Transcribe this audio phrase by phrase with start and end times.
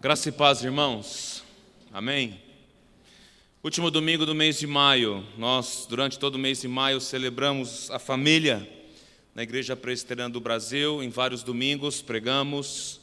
[0.00, 1.42] Graça e paz, irmãos.
[1.92, 2.40] Amém.
[3.64, 7.98] Último domingo do mês de maio, nós, durante todo o mês de maio, celebramos a
[7.98, 8.64] família
[9.34, 11.02] na Igreja Presbiteriana do Brasil.
[11.02, 13.00] Em vários domingos pregamos,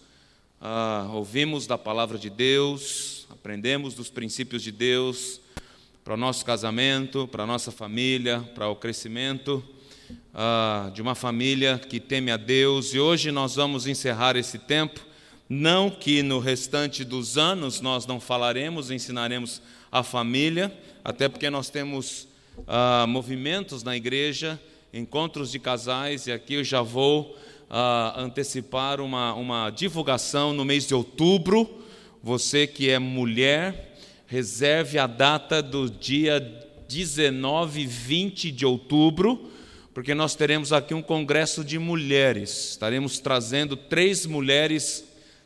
[0.61, 5.41] ah, ouvimos da palavra de Deus, aprendemos dos princípios de Deus
[6.01, 9.61] para o nosso casamento, para a nossa família, para o crescimento
[10.33, 12.93] ah, de uma família que teme a Deus.
[12.93, 15.13] E hoje nós vamos encerrar esse tempo
[15.49, 19.61] não que no restante dos anos nós não falaremos, ensinaremos
[19.91, 22.27] a família, até porque nós temos
[22.67, 24.59] ah, movimentos na igreja,
[24.93, 27.37] encontros de casais, e aqui eu já vou
[27.69, 31.81] ah, antecipar uma, uma divulgação no mês de outubro.
[32.23, 36.39] Você que é mulher, reserve a data do dia
[36.87, 39.51] 19 e 20 de outubro,
[39.93, 42.71] porque nós teremos aqui um congresso de mulheres.
[42.71, 45.04] Estaremos trazendo três mulheres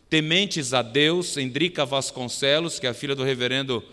[0.09, 3.83] tementes a Deus, Endrica Vasconcelos, que é a filha do reverendo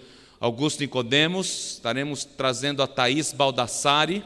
[0.40, 1.74] Augusto Nicodemos.
[1.74, 4.24] Estaremos trazendo a Thaís Baldassari,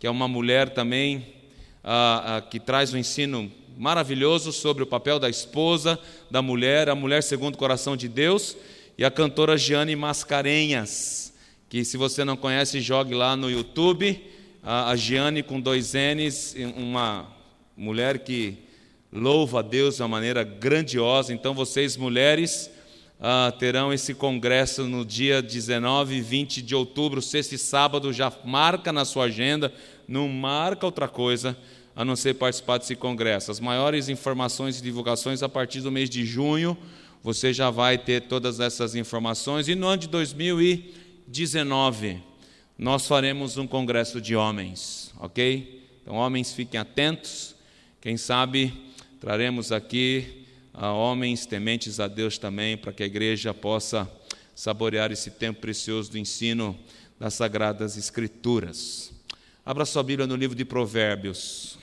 [0.00, 1.26] que é uma mulher também
[1.84, 5.96] ah, ah, que traz um ensino maravilhoso sobre o papel da esposa,
[6.28, 8.56] da mulher, a mulher segundo o coração de Deus,
[8.96, 11.32] e a cantora Giane Mascarenhas,
[11.68, 14.20] que se você não conhece, jogue lá no YouTube.
[14.60, 17.28] A Giane com dois N's, uma
[17.76, 18.58] mulher que
[19.12, 21.32] louva a Deus de uma maneira grandiosa.
[21.32, 22.70] Então, vocês, mulheres,
[23.20, 28.12] ah, terão esse congresso no dia 19 e 20 de outubro, sexta e sábado.
[28.12, 29.72] Já marca na sua agenda,
[30.06, 31.56] não marca outra coisa
[31.96, 33.50] a não ser participar desse congresso.
[33.50, 36.78] As maiores informações e divulgações a partir do mês de junho.
[37.24, 39.66] Você já vai ter todas essas informações.
[39.66, 42.22] E no ano de 2019,
[42.78, 45.84] nós faremos um congresso de homens, ok?
[46.00, 47.56] Então, homens, fiquem atentos.
[48.00, 48.87] Quem sabe
[49.20, 54.08] Traremos aqui a homens tementes a Deus também, para que a igreja possa
[54.54, 56.78] saborear esse tempo precioso do ensino
[57.18, 59.12] das Sagradas Escrituras.
[59.66, 61.76] Abra sua Bíblia no livro de Provérbios.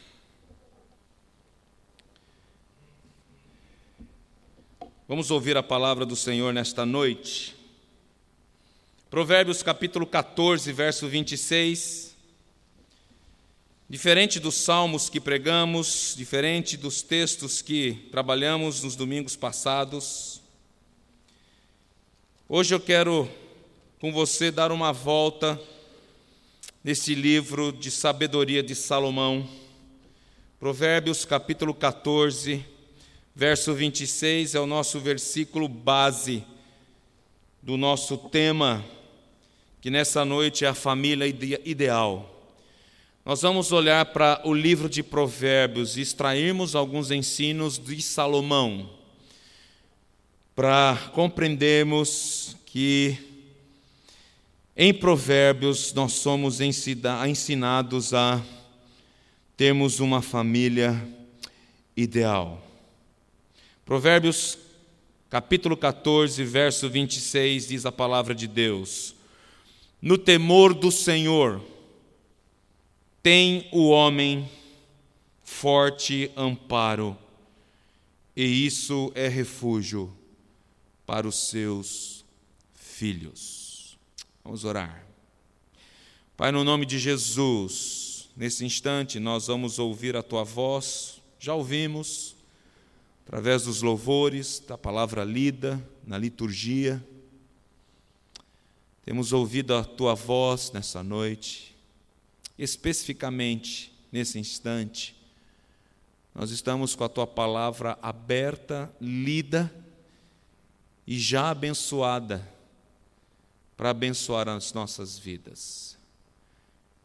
[5.05, 7.53] Vamos ouvir a palavra do Senhor nesta noite.
[9.09, 12.14] Provérbios capítulo 14, verso 26.
[13.87, 20.41] Diferente dos salmos que pregamos, diferente dos textos que trabalhamos nos domingos passados,
[22.49, 23.29] hoje eu quero
[24.01, 25.61] com você dar uma volta
[26.83, 29.47] nesse livro de sabedoria de Salomão,
[30.59, 32.65] Provérbios capítulo 14,
[33.35, 36.43] verso 26 é o nosso versículo base
[37.61, 38.83] do nosso tema,
[39.79, 42.34] que nessa noite é a família ideal.
[43.25, 48.87] Nós vamos olhar para o livro de Provérbios e extrairmos alguns ensinos de Salomão,
[50.55, 53.17] para compreendermos que
[54.77, 58.39] em Provérbios nós somos ensinados a
[59.57, 60.95] termos uma família
[61.97, 62.63] ideal.
[63.83, 64.55] Provérbios
[65.31, 69.15] capítulo 14, verso 26 diz a palavra de Deus:
[69.99, 71.73] No temor do Senhor,
[73.25, 74.47] tem o homem
[75.41, 77.17] forte amparo,
[78.35, 80.15] e isso é refúgio
[81.07, 82.23] para os seus
[82.75, 83.97] filhos.
[84.43, 85.07] Vamos orar.
[86.37, 92.35] Pai, no nome de Jesus, nesse instante nós vamos ouvir a tua voz, já ouvimos,
[93.25, 97.03] através dos louvores, da palavra lida, na liturgia.
[99.03, 101.74] Temos ouvido a tua voz nessa noite
[102.57, 105.15] especificamente nesse instante,
[106.33, 109.73] nós estamos com a tua palavra aberta, lida
[111.07, 112.45] e já abençoada
[113.77, 115.97] para abençoar as nossas vidas.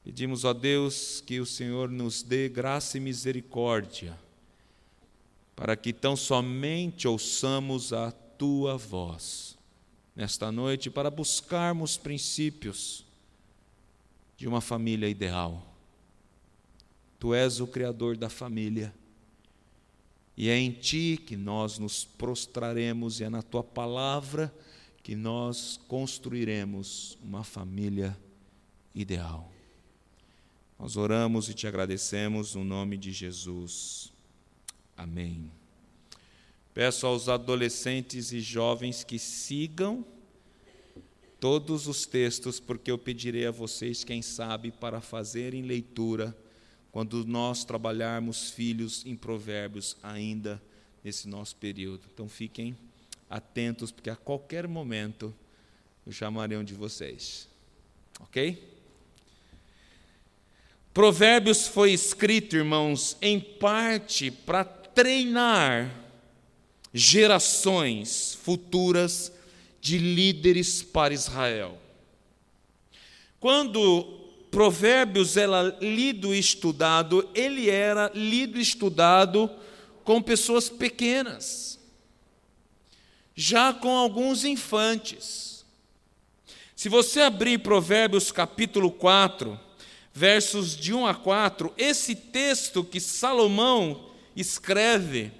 [0.05, 4.19] Pedimos a Deus que o Senhor nos dê graça e misericórdia,
[5.55, 9.56] para que tão somente ouçamos a tua voz
[10.17, 13.05] nesta noite, para buscarmos princípios
[14.40, 15.62] de uma família ideal.
[17.19, 18.90] Tu és o Criador da família.
[20.34, 24.50] E é em Ti que nós nos prostraremos, e é na Tua palavra
[25.02, 28.19] que nós construiremos uma família
[28.94, 29.52] ideal.
[30.78, 34.10] Nós oramos e te agradecemos no nome de Jesus.
[34.96, 35.52] Amém.
[36.72, 40.02] Peço aos adolescentes e jovens que sigam
[41.40, 46.37] todos os textos, porque eu pedirei a vocês, quem sabe, para fazerem leitura
[46.92, 50.60] quando nós trabalharmos filhos em provérbios ainda
[51.02, 52.02] nesse nosso período.
[52.12, 52.76] Então fiquem
[53.28, 55.34] atentos, porque a qualquer momento
[56.06, 57.48] eu chamarei um de vocês.
[58.20, 58.62] Ok?
[60.93, 65.94] Provérbios foi escrito, irmãos, em parte para treinar
[66.93, 69.32] gerações futuras
[69.81, 71.79] de líderes para Israel.
[73.38, 79.50] Quando Provérbios era lido e estudado, ele era lido e estudado
[80.05, 81.79] com pessoas pequenas,
[83.35, 85.65] já com alguns infantes.
[86.75, 89.59] Se você abrir Provérbios capítulo 4,
[90.12, 95.31] versos de 1 a 4, esse texto que Salomão escreve,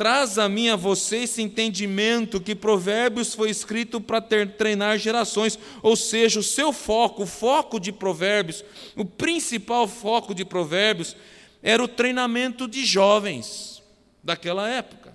[0.00, 5.94] traz a mim a você esse entendimento que Provérbios foi escrito para treinar gerações, ou
[5.94, 8.64] seja, o seu foco, o foco de Provérbios,
[8.96, 11.14] o principal foco de Provérbios
[11.62, 13.82] era o treinamento de jovens
[14.24, 15.14] daquela época.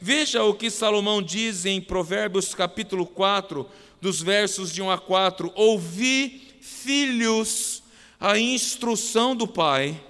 [0.00, 3.68] Veja o que Salomão diz em Provérbios capítulo 4,
[4.00, 7.82] dos versos de 1 a 4: Ouvi, filhos,
[8.20, 10.00] a instrução do Pai,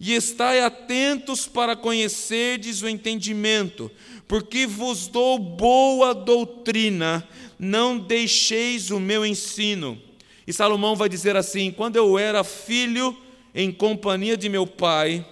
[0.00, 3.90] e estai atentos para conhecerdes o entendimento,
[4.28, 7.26] porque vos dou boa doutrina,
[7.58, 10.00] não deixeis o meu ensino.
[10.46, 13.16] E Salomão vai dizer assim: quando eu era filho,
[13.54, 15.26] em companhia de meu pai,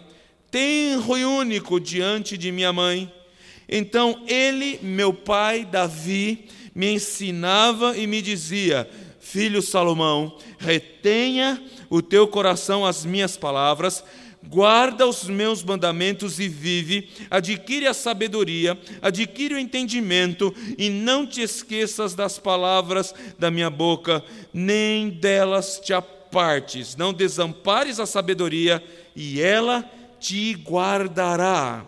[0.50, 3.12] tenro e único diante de minha mãe,
[3.68, 8.88] então ele, meu pai Davi, me ensinava e me dizia:
[9.20, 14.04] Filho Salomão, retenha o teu coração as minhas palavras,
[14.48, 21.42] guarda os meus mandamentos e vive, adquire a sabedoria, adquire o entendimento, e não te
[21.42, 24.22] esqueças das palavras da minha boca,
[24.52, 28.82] nem delas te apartes, não desampares a sabedoria,
[29.14, 29.84] e ela
[30.20, 31.84] te guardará.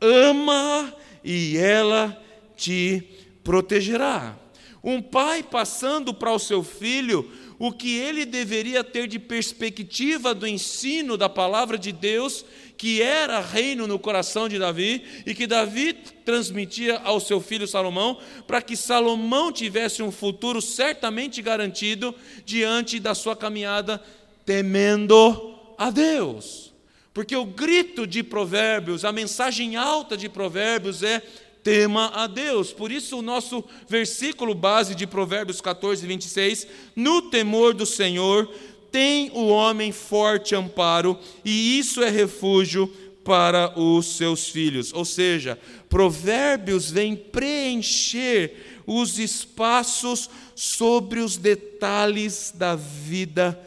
[0.00, 2.20] Ama e ela
[2.56, 3.02] te
[3.42, 4.36] protegerá.
[4.82, 10.46] Um pai passando para o seu filho o que ele deveria ter de perspectiva do
[10.46, 12.44] ensino da palavra de Deus,
[12.76, 15.92] que era reino no coração de Davi e que Davi
[16.24, 22.14] transmitia ao seu filho Salomão, para que Salomão tivesse um futuro certamente garantido
[22.44, 24.02] diante da sua caminhada
[24.44, 26.72] temendo a Deus.
[27.12, 31.22] Porque o grito de Provérbios, a mensagem alta de Provérbios é
[31.64, 32.72] tema a Deus.
[32.72, 38.48] Por isso, o nosso versículo base de Provérbios 14, 26, no temor do Senhor
[38.92, 42.86] tem o homem forte amparo, e isso é refúgio
[43.24, 44.92] para os seus filhos.
[44.92, 45.58] Ou seja,
[45.88, 53.58] Provérbios vem preencher os espaços sobre os detalhes da vida,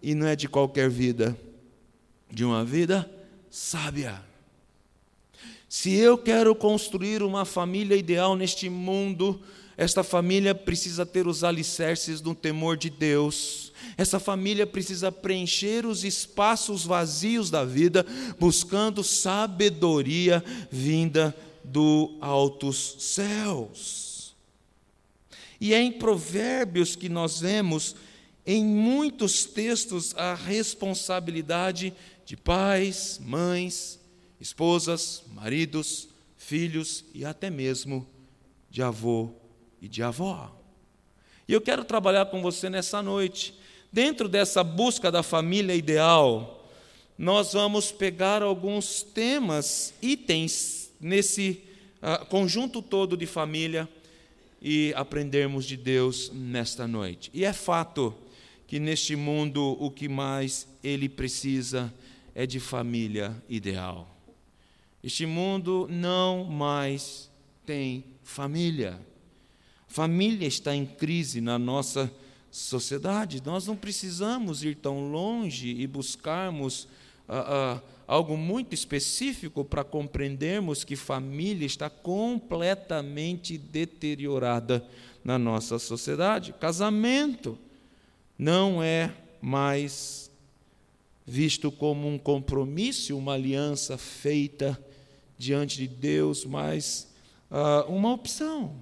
[0.00, 1.36] e não é de qualquer vida,
[2.30, 3.10] de uma vida
[3.50, 4.31] sábia.
[5.74, 9.40] Se eu quero construir uma família ideal neste mundo,
[9.74, 13.72] esta família precisa ter os alicerces do temor de Deus.
[13.96, 18.04] Essa família precisa preencher os espaços vazios da vida,
[18.38, 21.34] buscando sabedoria vinda
[21.64, 24.34] do altos céus.
[25.58, 27.96] E é em Provérbios que nós vemos,
[28.46, 31.94] em muitos textos, a responsabilidade
[32.26, 34.01] de pais, mães,
[34.42, 38.04] esposas, maridos, filhos e até mesmo
[38.68, 39.30] de avô
[39.80, 40.52] e de avó.
[41.46, 43.54] E eu quero trabalhar com você nessa noite.
[43.92, 46.68] Dentro dessa busca da família ideal,
[47.16, 51.62] nós vamos pegar alguns temas, itens nesse
[52.02, 53.88] uh, conjunto todo de família
[54.60, 57.30] e aprendermos de Deus nesta noite.
[57.32, 58.12] E é fato
[58.66, 61.94] que neste mundo o que mais ele precisa
[62.34, 64.11] é de família ideal.
[65.02, 67.28] Este mundo não mais
[67.66, 69.00] tem família.
[69.88, 72.12] Família está em crise na nossa
[72.52, 73.42] sociedade.
[73.44, 76.86] Nós não precisamos ir tão longe e buscarmos
[77.28, 84.86] ah, ah, algo muito específico para compreendermos que família está completamente deteriorada
[85.24, 86.52] na nossa sociedade.
[86.52, 87.58] Casamento
[88.38, 90.30] não é mais
[91.26, 94.78] visto como um compromisso, uma aliança feita
[95.42, 97.08] diante de Deus, mas
[97.50, 98.76] uh, uma opção.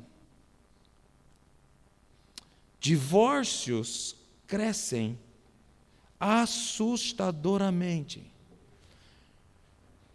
[2.78, 4.14] Divórcios
[4.46, 5.18] crescem
[6.18, 8.30] assustadoramente.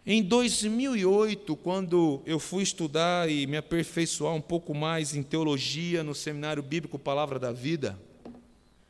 [0.08, 6.14] Em 2008, quando eu fui estudar e me aperfeiçoar um pouco mais em teologia no
[6.14, 7.98] Seminário Bíblico Palavra da Vida,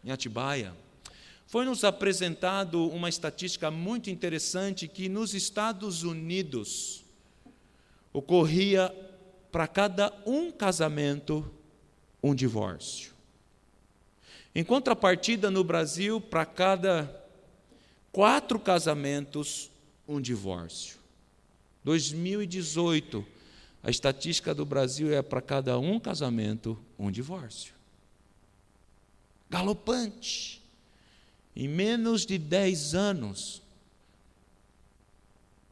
[0.05, 0.75] em Atibaia,
[1.47, 7.06] foi nos apresentado uma estatística muito interessante que nos Estados Unidos,
[8.17, 8.95] ocorria
[9.53, 11.53] para cada um casamento,
[12.23, 13.13] um divórcio.
[14.55, 17.15] Em contrapartida, no Brasil, para cada
[18.11, 19.71] quatro casamentos,
[20.09, 20.97] um divórcio.
[21.85, 23.23] 2018,
[23.83, 27.75] a estatística do Brasil é para cada um casamento, um divórcio.
[29.51, 30.63] Galopante.
[31.55, 33.63] Em menos de 10 anos,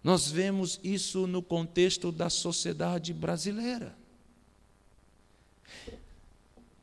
[0.05, 3.97] nós vemos isso no contexto da sociedade brasileira.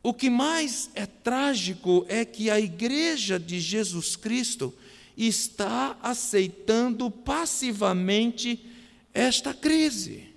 [0.01, 4.73] O que mais é trágico é que a igreja de Jesus Cristo
[5.15, 8.65] está aceitando passivamente
[9.13, 10.29] esta crise.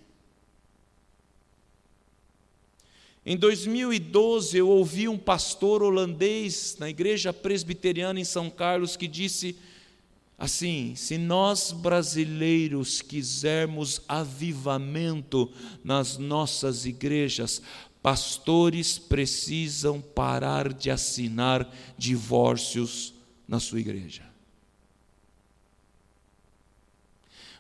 [3.25, 9.57] Em 2012, eu ouvi um pastor holandês na igreja presbiteriana em São Carlos que disse
[10.39, 15.51] assim: se nós brasileiros quisermos avivamento
[15.83, 17.63] nas nossas igrejas,
[18.03, 23.15] pastores precisam parar de assinar divórcios
[23.49, 24.35] na sua igreja.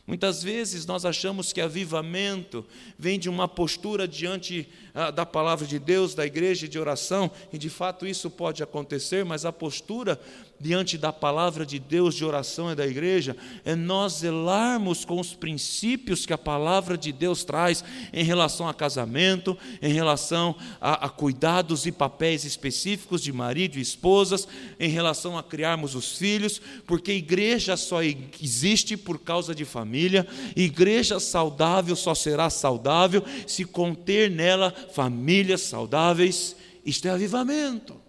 [0.06, 2.66] Muitas vezes nós achamos que avivamento
[2.98, 7.56] vem de uma postura diante ah, da palavra de Deus, da igreja de oração, e
[7.56, 10.20] de fato isso pode acontecer, mas a postura
[10.60, 15.34] diante da palavra de Deus, de oração e da igreja, é nós zelarmos com os
[15.34, 21.08] princípios que a palavra de Deus traz em relação a casamento, em relação a, a
[21.08, 27.12] cuidados e papéis específicos de marido e esposas, em relação a criarmos os filhos, porque
[27.12, 34.72] igreja só existe por causa de família, igreja saudável só será saudável se conter nela
[34.92, 36.56] famílias saudáveis.
[36.84, 38.03] Isto é avivamento.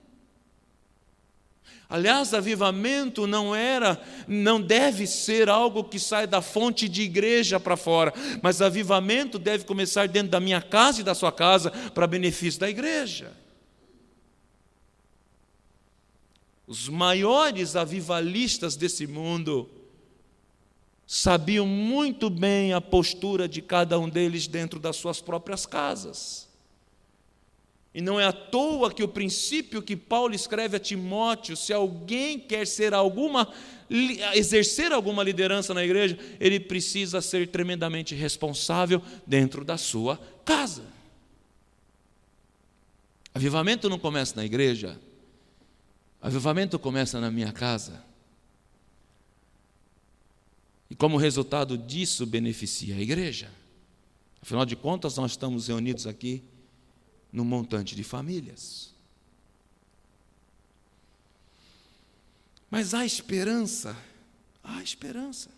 [1.87, 7.77] Aliás, avivamento não era, não deve ser algo que sai da fonte de igreja para
[7.77, 8.11] fora,
[8.41, 12.69] mas avivamento deve começar dentro da minha casa e da sua casa para benefício da
[12.69, 13.31] igreja.
[16.67, 19.69] Os maiores avivalistas desse mundo
[21.05, 26.44] sabiam muito bem a postura de cada um deles dentro das suas próprias casas.
[27.95, 32.37] E não é à toa que o princípio que Paulo escreve a Timóteo, se alguém
[32.37, 33.47] quer ser alguma
[34.33, 40.83] exercer alguma liderança na igreja, ele precisa ser tremendamente responsável dentro da sua casa.
[43.33, 44.99] Avivamento não começa na igreja.
[46.21, 48.03] Avivamento começa na minha casa.
[50.89, 53.49] E como resultado disso beneficia a igreja.
[54.41, 56.43] Afinal de contas, nós estamos reunidos aqui
[57.35, 58.93] no montante de famílias.
[62.71, 63.95] Mas há esperança,
[64.63, 65.49] há esperança.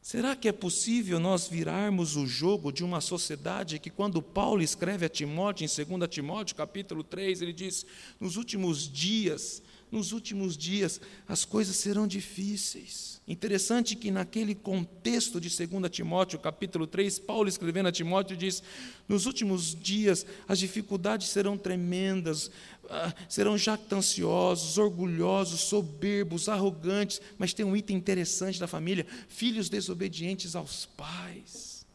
[0.00, 5.04] Será que é possível nós virarmos o jogo de uma sociedade que, quando Paulo escreve
[5.04, 7.84] a Timóteo, em 2 Timóteo, capítulo 3, ele diz:
[8.18, 13.20] nos últimos dias nos últimos dias as coisas serão difíceis.
[13.26, 18.62] Interessante que naquele contexto de 2 Timóteo, capítulo 3, Paulo escrevendo a Timóteo diz:
[19.08, 22.50] "Nos últimos dias as dificuldades serão tremendas,
[22.88, 30.56] ah, serão jactanciosos, orgulhosos, soberbos, arrogantes, mas tem um item interessante da família: filhos desobedientes
[30.56, 31.86] aos pais."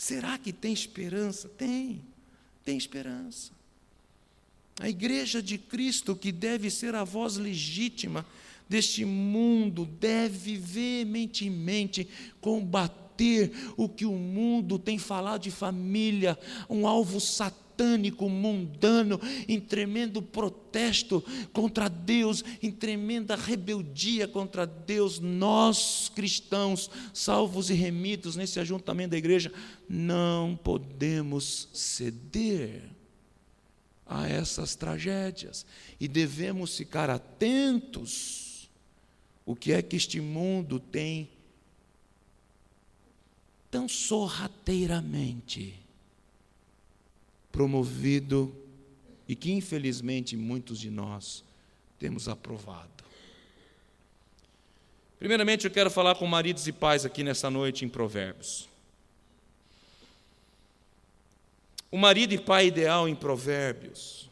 [0.00, 1.46] Será que tem esperança?
[1.46, 2.00] Tem.
[2.64, 3.52] Tem esperança.
[4.80, 8.24] A igreja de Cristo, que deve ser a voz legítima
[8.66, 12.08] deste mundo, deve veementemente
[12.40, 20.22] combater o que o mundo tem falado de família, um alvo satânico, mundano, em tremendo
[20.22, 21.22] protesto
[21.52, 25.20] contra Deus, em tremenda rebeldia contra Deus.
[25.20, 29.52] Nós, cristãos, salvos e remidos nesse ajuntamento da igreja,
[29.86, 32.99] não podemos ceder
[34.10, 35.64] a essas tragédias
[36.00, 38.68] e devemos ficar atentos
[39.46, 41.30] o que é que este mundo tem
[43.70, 45.78] tão sorrateiramente
[47.52, 48.52] promovido
[49.28, 51.44] e que infelizmente muitos de nós
[51.98, 52.90] temos aprovado.
[55.20, 58.69] Primeiramente, eu quero falar com maridos e pais aqui nessa noite em Provérbios.
[61.90, 64.30] O marido e pai ideal em Provérbios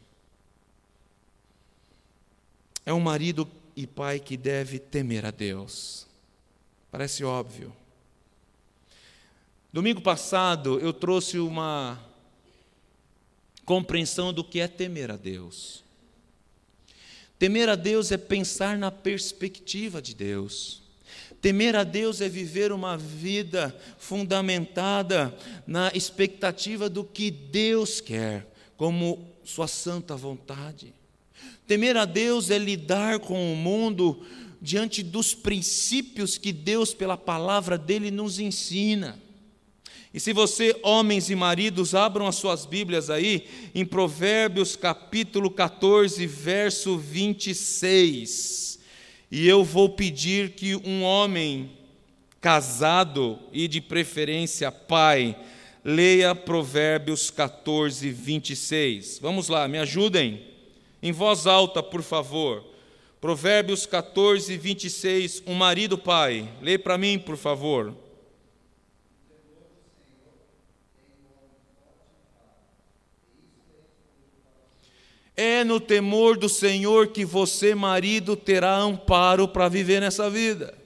[2.86, 6.06] é um marido e pai que deve temer a Deus.
[6.90, 7.74] Parece óbvio.
[9.72, 12.02] Domingo passado eu trouxe uma
[13.64, 15.84] compreensão do que é temer a Deus.
[17.38, 20.87] Temer a Deus é pensar na perspectiva de Deus.
[21.40, 29.26] Temer a Deus é viver uma vida fundamentada na expectativa do que Deus quer, como
[29.44, 30.92] Sua santa vontade.
[31.66, 34.20] Temer a Deus é lidar com o mundo
[34.60, 39.18] diante dos princípios que Deus, pela palavra dele, nos ensina.
[40.12, 46.26] E se você, homens e maridos, abram as suas Bíblias aí, em Provérbios capítulo 14,
[46.26, 48.77] verso 26.
[49.30, 51.70] E eu vou pedir que um homem
[52.40, 55.36] casado e de preferência pai,
[55.84, 59.18] leia Provérbios 14, 26.
[59.20, 60.46] Vamos lá, me ajudem.
[61.02, 62.64] Em voz alta, por favor.
[63.20, 65.42] Provérbios 14, 26.
[65.46, 66.48] Um marido pai.
[66.62, 67.94] Leia para mim, por favor.
[75.40, 80.76] É no temor do Senhor que você, marido, terá amparo para viver nessa vida.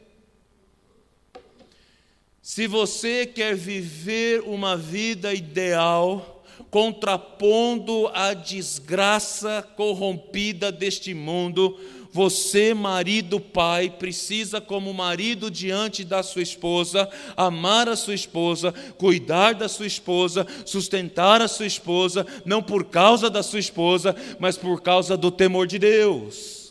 [2.43, 11.81] Se você quer viver uma vida ideal, contrapondo a desgraça corrompida deste mundo,
[12.13, 19.55] você, marido, pai, precisa, como marido diante da sua esposa, amar a sua esposa, cuidar
[19.55, 24.83] da sua esposa, sustentar a sua esposa, não por causa da sua esposa, mas por
[24.83, 26.63] causa do temor de Deus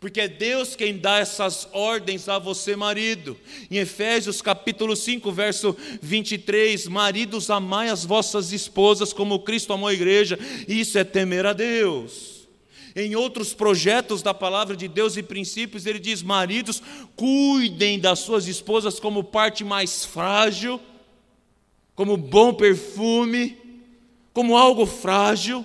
[0.00, 3.36] porque é Deus quem dá essas ordens a você, marido.
[3.70, 9.92] Em Efésios capítulo 5, verso 23, maridos, amai as vossas esposas como Cristo amou a
[9.92, 12.39] igreja, isso é temer a Deus.
[12.94, 16.82] Em outros projetos da palavra de Deus e princípios, ele diz: maridos,
[17.16, 20.80] cuidem das suas esposas como parte mais frágil,
[21.94, 23.56] como bom perfume,
[24.32, 25.64] como algo frágil.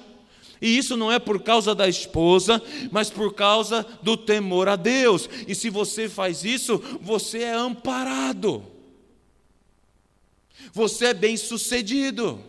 [0.61, 5.29] E isso não é por causa da esposa, mas por causa do temor a Deus.
[5.47, 8.63] E se você faz isso, você é amparado.
[10.73, 12.39] Você é bem-sucedido.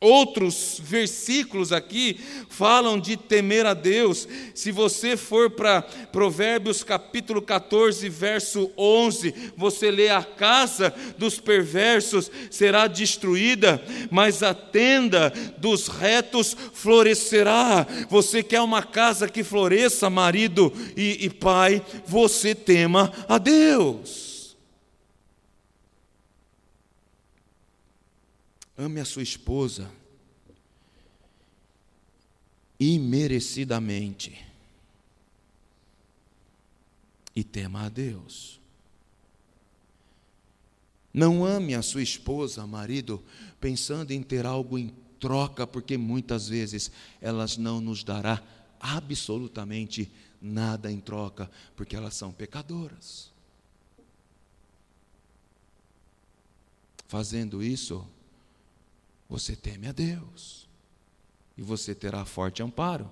[0.00, 4.28] Outros versículos aqui falam de temer a Deus.
[4.54, 12.30] Se você for para Provérbios capítulo 14, verso 11, você lê: A casa dos perversos
[12.48, 17.84] será destruída, mas a tenda dos retos florescerá.
[18.08, 24.27] Você quer uma casa que floresça, marido e, e pai, você tema a Deus.
[28.78, 29.90] Ame a sua esposa
[32.78, 34.38] imerecidamente
[37.34, 38.60] e tema a Deus.
[41.12, 43.20] Não ame a sua esposa, marido,
[43.60, 48.40] pensando em ter algo em troca, porque muitas vezes elas não nos dará
[48.78, 50.08] absolutamente
[50.40, 53.32] nada em troca, porque elas são pecadoras.
[57.08, 58.06] Fazendo isso,
[59.28, 60.66] você teme a Deus.
[61.56, 63.10] E você terá forte amparo.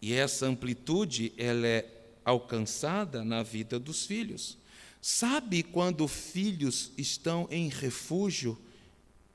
[0.00, 1.88] E essa amplitude, ela é
[2.24, 4.56] alcançada na vida dos filhos.
[5.00, 8.56] Sabe quando filhos estão em refúgio?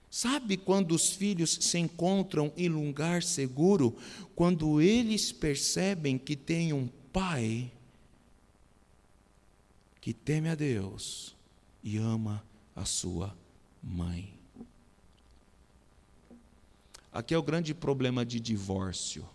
[0.10, 3.98] Sabe quando os filhos se encontram em lugar seguro?
[4.36, 7.72] Quando eles percebem que tem um pai
[10.00, 11.36] que teme a Deus
[11.84, 12.42] e ama
[12.74, 13.38] a sua
[13.84, 14.37] mãe.
[17.18, 19.28] Aqui é o grande problema de divórcio.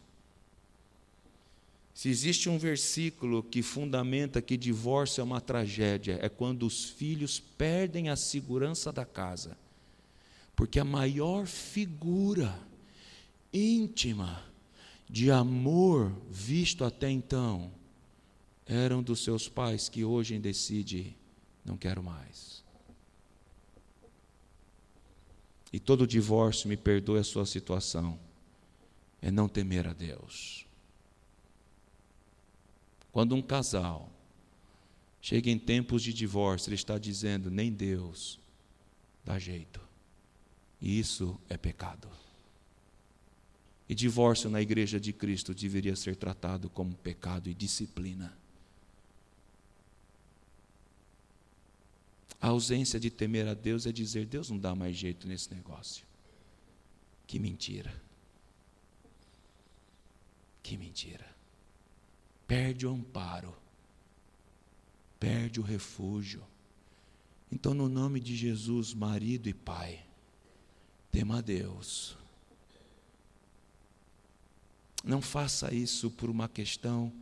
[1.93, 7.41] Se existe um versículo que fundamenta que divórcio é uma tragédia, é quando os filhos
[7.41, 9.59] perdem a segurança da casa.
[10.55, 12.57] Porque a maior figura
[13.53, 14.45] íntima
[15.11, 17.69] de amor visto até então
[18.65, 21.17] eram dos seus pais que hoje decide
[21.65, 22.62] não quero mais.
[25.73, 28.19] E todo divórcio, me perdoe a sua situação,
[29.23, 30.67] é não temer a Deus.
[33.11, 34.11] Quando um casal
[35.21, 38.39] chega em tempos de divórcio, ele está dizendo: nem Deus
[39.25, 39.81] dá jeito.
[40.81, 42.09] E isso é pecado.
[43.89, 48.37] E divórcio na igreja de Cristo deveria ser tratado como pecado e disciplina.
[52.43, 56.05] A ausência de temer a Deus é dizer: Deus não dá mais jeito nesse negócio.
[57.25, 57.95] Que mentira.
[60.61, 61.25] Que mentira.
[62.45, 63.57] Perde o amparo,
[65.21, 66.43] perde o refúgio.
[67.51, 70.05] Então, no nome de Jesus, marido e pai,
[71.13, 72.17] tema a Deus.
[75.05, 77.13] Não faça isso por uma questão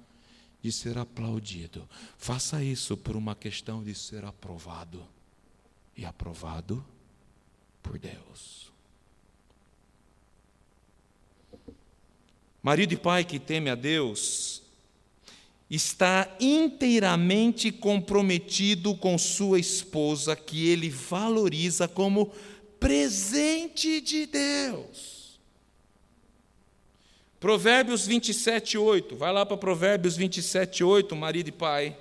[0.62, 1.88] de ser aplaudido.
[2.18, 5.06] Faça isso por uma questão de ser aprovado.
[5.96, 6.84] E aprovado
[7.82, 8.70] por Deus.
[12.62, 14.62] Marido e pai que teme a Deus
[15.70, 22.32] está inteiramente comprometido com sua esposa, que ele valoriza como
[22.80, 25.19] presente de Deus.
[27.40, 29.16] Provérbios 27, 8.
[29.16, 31.96] Vai lá para Provérbios 27, 8, marido e pai.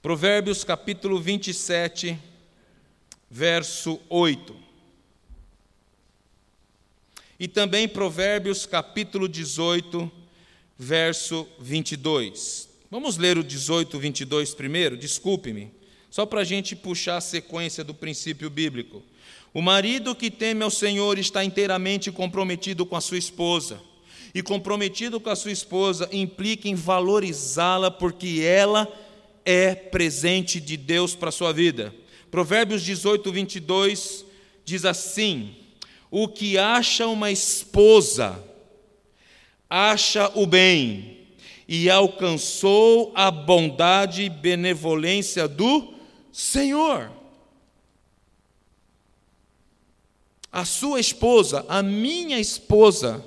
[0.00, 2.16] Provérbios capítulo 27,
[3.28, 4.56] verso 8.
[7.38, 10.10] E também Provérbios capítulo 18,
[10.78, 12.68] verso 22.
[12.88, 14.96] Vamos ler o 18, 22 primeiro?
[14.96, 15.72] Desculpe-me,
[16.10, 19.02] só para a gente puxar a sequência do princípio bíblico.
[19.54, 23.80] O marido que teme ao Senhor está inteiramente comprometido com a sua esposa.
[24.34, 28.86] E comprometido com a sua esposa implica em valorizá-la, porque ela
[29.44, 31.92] é presente de Deus para a sua vida.
[32.30, 34.24] Provérbios 18, 22
[34.64, 35.56] diz assim:
[36.10, 38.40] O que acha uma esposa,
[39.68, 41.26] acha o bem,
[41.66, 45.99] e alcançou a bondade e benevolência do
[46.32, 47.10] Senhor.
[50.52, 53.24] A sua esposa, a minha esposa,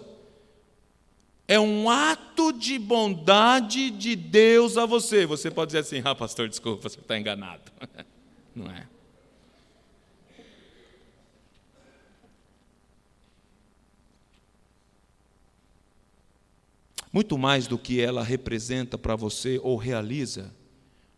[1.47, 5.25] é um ato de bondade de Deus a você.
[5.25, 7.71] Você pode dizer assim: ah, pastor, desculpa, você está enganado.
[8.55, 8.87] Não é?
[17.11, 20.51] Muito mais do que ela representa para você ou realiza,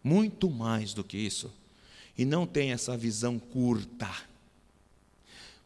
[0.03, 1.53] muito mais do que isso.
[2.17, 4.09] E não tem essa visão curta.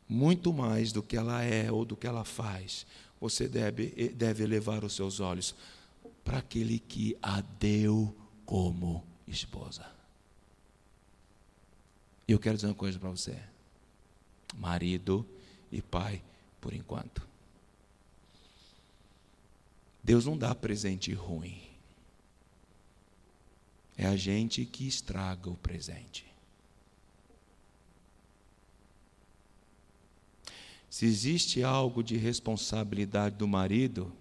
[0.08, 2.86] Muito mais do que ela é ou do que ela faz,
[3.22, 5.54] você deve, deve elevar os seus olhos
[6.24, 9.86] para aquele que a deu como esposa.
[12.28, 13.40] E eu quero dizer uma coisa para você,
[14.56, 15.26] marido
[15.72, 16.22] e pai,
[16.62, 17.28] por enquanto.
[20.04, 21.62] Deus não dá presente ruim.
[23.98, 26.29] É a gente que estraga o presente.
[30.90, 34.12] Se existe algo de responsabilidade do marido,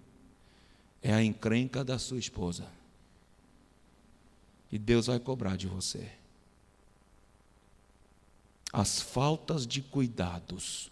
[1.02, 2.68] é a encrenca da sua esposa.
[4.70, 6.10] E Deus vai cobrar de você.
[8.70, 10.90] As faltas de cuidados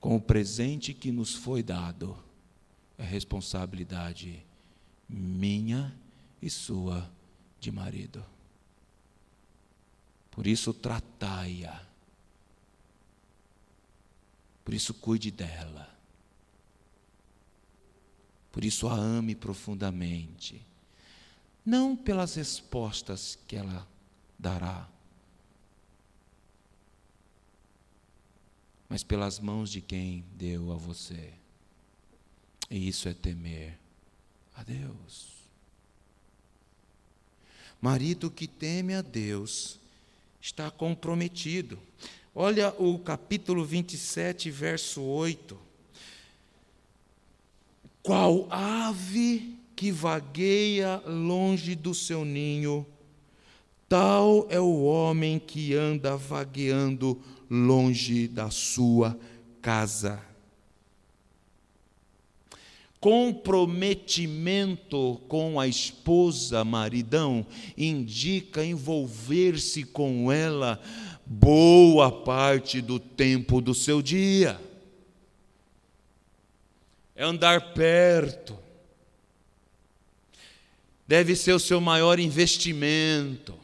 [0.00, 2.16] com o presente que nos foi dado
[2.96, 4.42] é responsabilidade
[5.06, 5.94] minha
[6.40, 7.10] e sua
[7.58, 8.24] de marido.
[10.30, 11.89] Por isso, tratai-a
[14.70, 15.92] por isso, cuide dela.
[18.52, 20.64] Por isso, a ame profundamente.
[21.66, 23.84] Não pelas respostas que ela
[24.38, 24.88] dará,
[28.88, 31.34] mas pelas mãos de quem deu a você.
[32.70, 33.76] E isso é temer
[34.54, 35.32] a Deus.
[37.82, 39.80] Marido que teme a Deus
[40.40, 41.76] está comprometido.
[42.34, 45.58] Olha o capítulo 27, verso 8.
[48.02, 52.84] Qual ave que vagueia longe do seu ninho,
[53.88, 57.18] tal é o homem que anda vagueando
[57.50, 59.18] longe da sua
[59.62, 60.20] casa.
[63.00, 70.78] Comprometimento com a esposa, maridão, indica envolver-se com ela
[71.32, 74.60] boa parte do tempo do seu dia.
[77.14, 78.58] É andar perto.
[81.06, 83.56] Deve ser o seu maior investimento.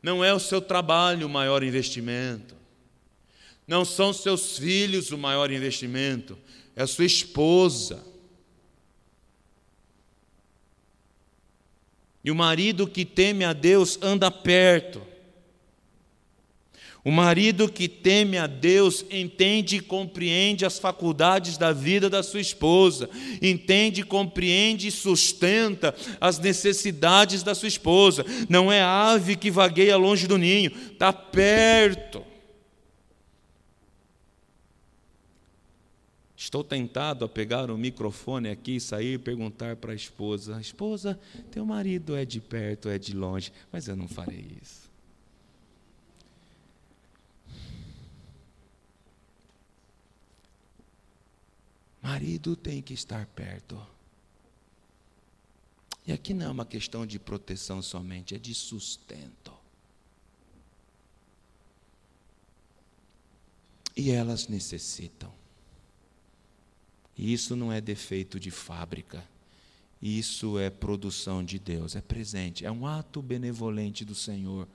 [0.00, 2.54] Não é o seu trabalho o maior investimento.
[3.66, 6.38] Não são seus filhos o maior investimento.
[6.76, 8.06] É a sua esposa.
[12.22, 15.13] E o marido que teme a Deus anda perto.
[17.04, 22.40] O marido que teme a Deus entende e compreende as faculdades da vida da sua
[22.40, 23.10] esposa,
[23.42, 28.24] entende, compreende e sustenta as necessidades da sua esposa.
[28.48, 32.24] Não é ave que vagueia longe do ninho, está perto.
[36.34, 41.18] Estou tentado a pegar o microfone aqui, sair e perguntar para a esposa: Esposa,
[41.50, 44.83] teu marido é de perto, é de longe, mas eu não farei isso.
[52.14, 53.76] Marido tem que estar perto.
[56.06, 59.52] E aqui não é uma questão de proteção somente, é de sustento.
[63.96, 65.32] E elas necessitam.
[67.18, 69.24] E isso não é defeito de fábrica.
[70.00, 74.68] Isso é produção de Deus, é presente, é um ato benevolente do Senhor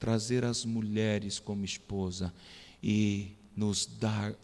[0.00, 2.34] trazer as mulheres como esposa
[2.82, 4.34] e nos dar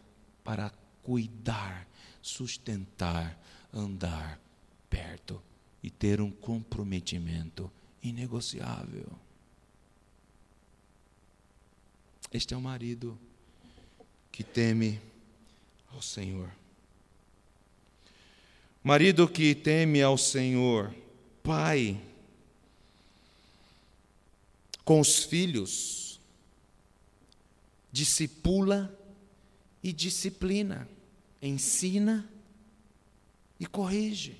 [0.41, 0.71] para
[1.03, 1.85] cuidar,
[2.21, 3.37] sustentar,
[3.73, 4.39] andar
[4.89, 5.41] perto
[5.81, 9.07] e ter um comprometimento inegociável.
[12.31, 13.17] Este é o marido
[14.31, 15.01] que teme
[15.91, 16.51] ao Senhor.
[18.83, 20.95] Marido que teme ao Senhor,
[21.43, 22.01] pai,
[24.85, 26.19] com os filhos,
[27.91, 28.95] discipula
[29.83, 30.87] e disciplina,
[31.41, 32.27] ensina
[33.59, 34.37] e corrige.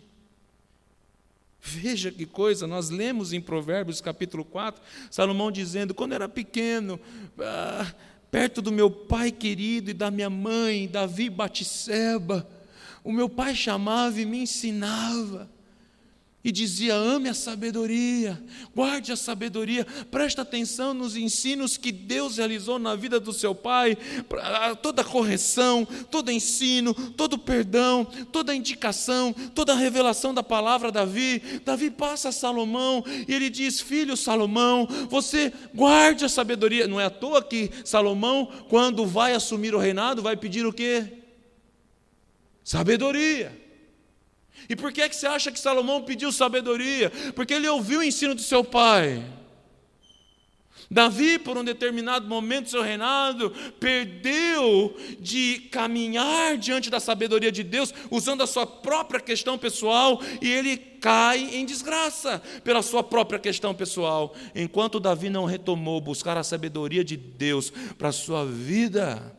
[1.62, 4.82] Veja que coisa, nós lemos em Provérbios capítulo 4,
[5.12, 7.00] Salomão dizendo: quando era pequeno,
[7.38, 7.94] ah,
[8.32, 12.50] perto do meu pai querido e da minha mãe, Davi Batisseba,
[13.04, 15.50] o meu pai chamava e me ensinava.
[16.42, 18.42] E dizia: ame a sabedoria,
[18.74, 23.98] guarde a sabedoria, presta atenção nos ensinos que Deus realizou na vida do seu pai,
[24.82, 31.40] toda correção, todo ensino, todo perdão, toda indicação, toda revelação da palavra Davi.
[31.66, 36.88] Davi passa a Salomão e ele diz: Filho Salomão, você guarde a sabedoria.
[36.88, 41.06] Não é à toa que Salomão, quando vai assumir o reinado, vai pedir o quê?
[42.64, 43.69] Sabedoria.
[44.70, 47.12] E por que, é que você acha que Salomão pediu sabedoria?
[47.36, 49.26] Porque ele ouviu o ensino do seu pai.
[50.92, 57.64] Davi, por um determinado momento do seu reinado, perdeu de caminhar diante da sabedoria de
[57.64, 63.38] Deus, usando a sua própria questão pessoal, e ele cai em desgraça pela sua própria
[63.38, 64.34] questão pessoal.
[64.56, 69.36] Enquanto Davi não retomou buscar a sabedoria de Deus para a sua vida,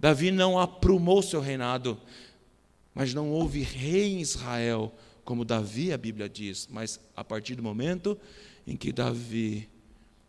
[0.00, 2.00] Davi não aprumou seu reinado,
[2.98, 4.92] mas não houve rei em Israel
[5.24, 8.18] como Davi, a Bíblia diz, mas a partir do momento
[8.66, 9.70] em que Davi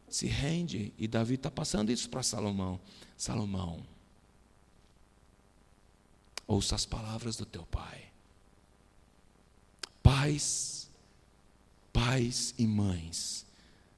[0.07, 2.79] se rende, e Davi está passando isso para Salomão:
[3.17, 3.83] Salomão,
[6.45, 8.11] ouça as palavras do teu pai.
[10.03, 10.91] Pais,
[11.91, 13.47] pais e mães,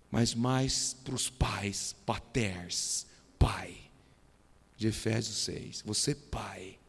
[0.10, 3.06] mas mais para os pais, paters,
[3.38, 3.76] pai,
[4.78, 5.82] de Efésios 6.
[5.82, 6.80] Você, pai,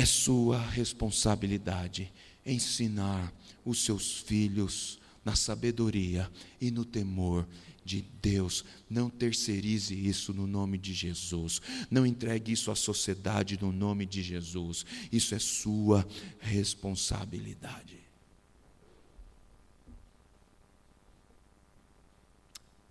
[0.00, 2.10] é sua responsabilidade
[2.46, 3.30] ensinar
[3.66, 7.46] os seus filhos na sabedoria e no temor
[7.84, 8.64] de Deus.
[8.88, 11.60] Não terceirize isso no nome de Jesus.
[11.90, 14.86] Não entregue isso à sociedade no nome de Jesus.
[15.12, 16.08] Isso é sua
[16.38, 17.98] responsabilidade.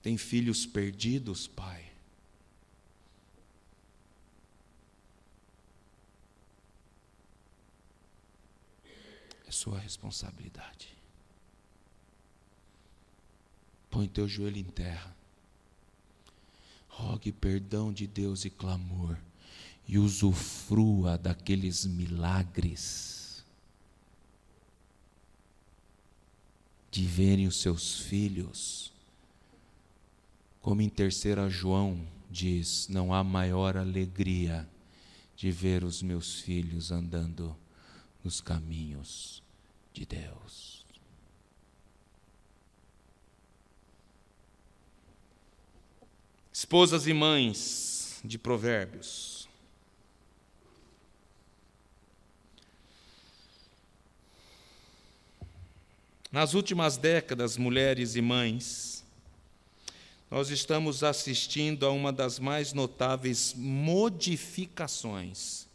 [0.04, 1.89] Tem filhos perdidos, pai?
[9.50, 10.96] É sua responsabilidade.
[13.90, 15.16] Põe teu joelho em terra.
[16.88, 19.18] Rogue perdão de Deus e clamor.
[19.88, 23.44] E usufrua daqueles milagres.
[26.92, 28.94] De verem os seus filhos.
[30.62, 34.70] Como em terceira João diz: Não há maior alegria
[35.36, 37.58] de ver os meus filhos andando
[38.24, 39.42] nos caminhos
[39.94, 40.86] de Deus.
[46.52, 49.48] Esposas e mães de Provérbios.
[56.32, 59.04] Nas últimas décadas, mulheres e mães,
[60.30, 65.69] nós estamos assistindo a uma das mais notáveis modificações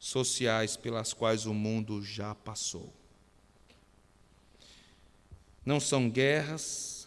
[0.00, 2.90] sociais pelas quais o mundo já passou.
[5.64, 7.06] Não são guerras,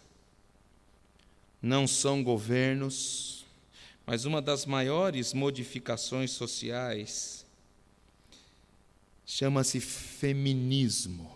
[1.60, 3.46] não são governos,
[4.06, 7.46] mas uma das maiores modificações sociais
[9.26, 11.36] chama-se feminismo,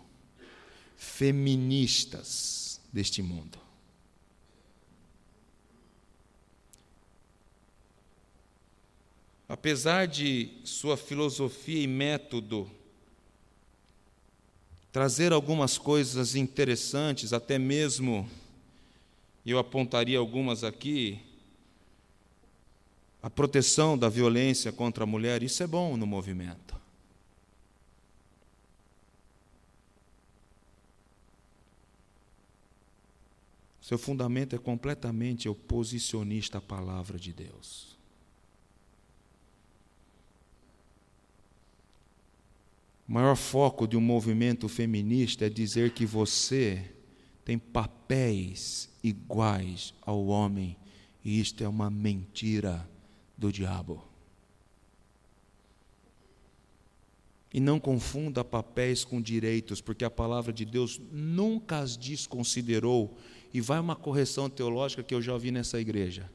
[0.96, 3.67] feministas deste mundo.
[9.48, 12.70] apesar de sua filosofia e método
[14.92, 18.28] trazer algumas coisas interessantes, até mesmo
[19.46, 21.20] eu apontaria algumas aqui,
[23.22, 26.76] a proteção da violência contra a mulher, isso é bom no movimento.
[33.80, 37.97] Seu fundamento é completamente oposicionista à palavra de Deus.
[43.08, 46.84] O maior foco de um movimento feminista é dizer que você
[47.42, 50.76] tem papéis iguais ao homem,
[51.24, 52.86] e isto é uma mentira
[53.36, 54.04] do diabo.
[57.52, 63.16] E não confunda papéis com direitos, porque a palavra de Deus nunca as desconsiderou.
[63.54, 66.30] E vai uma correção teológica que eu já ouvi nessa igreja.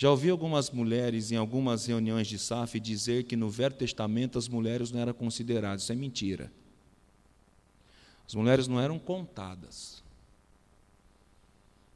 [0.00, 4.48] Já ouvi algumas mulheres em algumas reuniões de SAF dizer que no Velho Testamento as
[4.48, 5.82] mulheres não eram consideradas.
[5.82, 6.50] Isso é mentira.
[8.26, 10.02] As mulheres não eram contadas.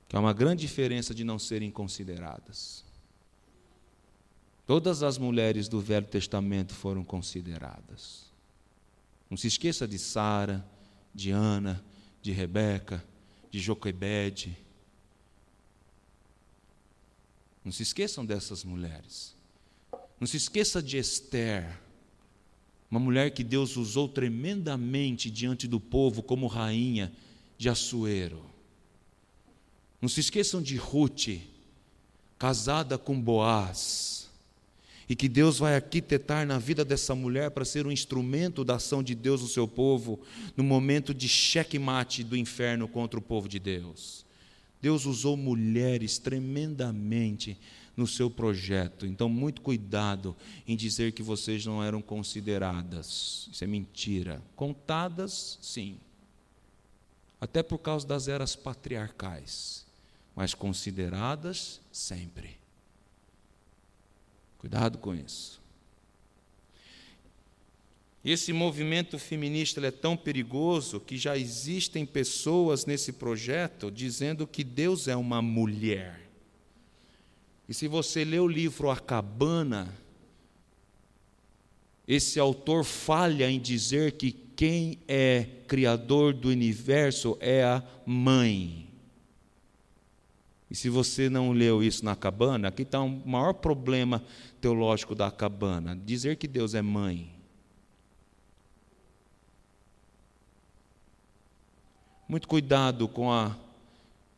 [0.07, 2.85] Que há uma grande diferença de não serem consideradas.
[4.67, 8.31] Todas as mulheres do Velho Testamento foram consideradas.
[9.31, 10.63] Não se esqueça de Sara,
[11.15, 11.83] de Ana,
[12.21, 13.03] de Rebeca,
[13.51, 14.63] de Joquebede.
[17.65, 19.35] Não se esqueçam dessas mulheres.
[20.21, 21.81] Não se esqueça de Esther,
[22.91, 27.13] uma mulher que Deus usou tremendamente diante do povo como rainha
[27.59, 28.45] de Assuero.
[30.01, 31.41] Não se esqueçam de Ruth,
[32.39, 34.31] casada com Boaz
[35.09, 39.03] e que Deus vai arquitetar na vida dessa mulher para ser um instrumento da ação
[39.03, 40.21] de Deus no seu povo,
[40.57, 44.25] no momento de checkmate do inferno contra o povo de Deus.
[44.85, 47.59] Deus usou mulheres tremendamente
[47.97, 49.07] no seu projeto.
[49.07, 50.37] Então, muito cuidado
[50.69, 53.49] em dizer que vocês não eram consideradas.
[53.51, 54.43] Isso é mentira.
[54.55, 55.97] Contadas, sim.
[57.41, 59.87] Até por causa das eras patriarcais.
[60.37, 62.59] Mas consideradas sempre.
[64.59, 65.64] Cuidado com isso.
[68.25, 75.09] Esse movimento feminista é tão perigoso que já existem pessoas nesse projeto dizendo que Deus
[75.09, 76.21] é uma mulher.
[77.69, 79.95] E se você lê o livro A Cabana,
[82.09, 88.89] esse autor falha em dizer que quem é criador do universo é a mãe.
[90.71, 94.23] E se você não leu isso na cabana, aqui está o um maior problema
[94.61, 97.34] teológico da cabana: dizer que Deus é mãe.
[102.29, 103.57] Muito cuidado com a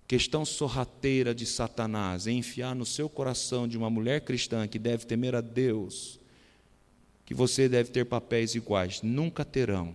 [0.06, 5.06] questão sorrateira de Satanás em enfiar no seu coração de uma mulher cristã que deve
[5.06, 6.20] temer a Deus,
[7.24, 9.02] que você deve ter papéis iguais.
[9.02, 9.94] Nunca terão.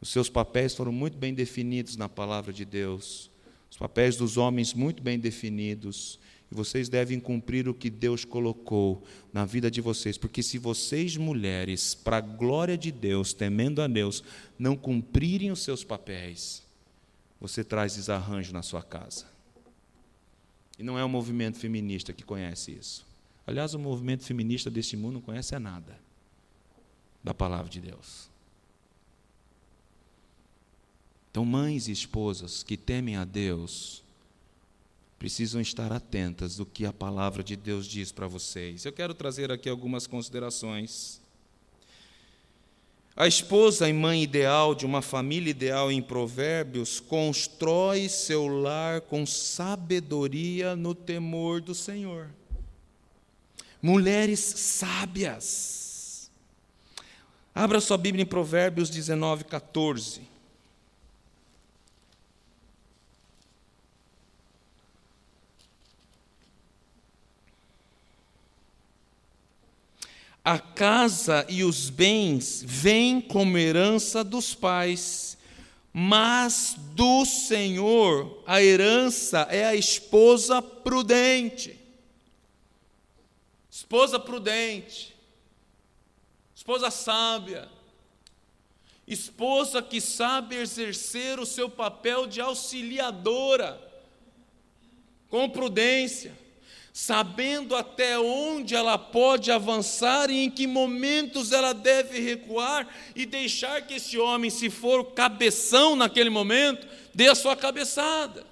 [0.00, 3.30] Os seus papéis foram muito bem definidos na palavra de Deus
[3.70, 6.18] os papéis dos homens muito bem definidos,
[6.50, 11.16] e vocês devem cumprir o que Deus colocou na vida de vocês, porque se vocês,
[11.16, 14.24] mulheres, para a glória de Deus, temendo a Deus,
[14.58, 16.62] não cumprirem os seus papéis,
[17.40, 19.26] você traz desarranjo na sua casa.
[20.78, 23.06] E não é o movimento feminista que conhece isso.
[23.46, 25.98] Aliás, o movimento feminista deste mundo não conhece nada
[27.22, 28.28] da palavra de Deus.
[31.30, 34.02] Então, mães e esposas que temem a Deus
[35.20, 38.86] precisam estar atentas do que a palavra de Deus diz para vocês.
[38.86, 41.20] Eu quero trazer aqui algumas considerações.
[43.14, 49.26] A esposa e mãe ideal de uma família ideal em Provérbios constrói seu lar com
[49.26, 52.30] sabedoria no temor do Senhor.
[53.82, 56.30] Mulheres sábias.
[57.54, 60.22] Abra sua Bíblia em Provérbios 19, 14.
[70.44, 75.36] A casa e os bens vêm como herança dos pais,
[75.92, 81.78] mas do Senhor a herança é a esposa prudente.
[83.70, 85.16] Esposa prudente,
[86.54, 87.68] esposa sábia,
[89.06, 93.80] esposa que sabe exercer o seu papel de auxiliadora
[95.28, 96.36] com prudência
[96.92, 103.82] sabendo até onde ela pode avançar e em que momentos ela deve recuar e deixar
[103.82, 108.44] que esse homem, se for cabeção naquele momento, dê a sua cabeçada.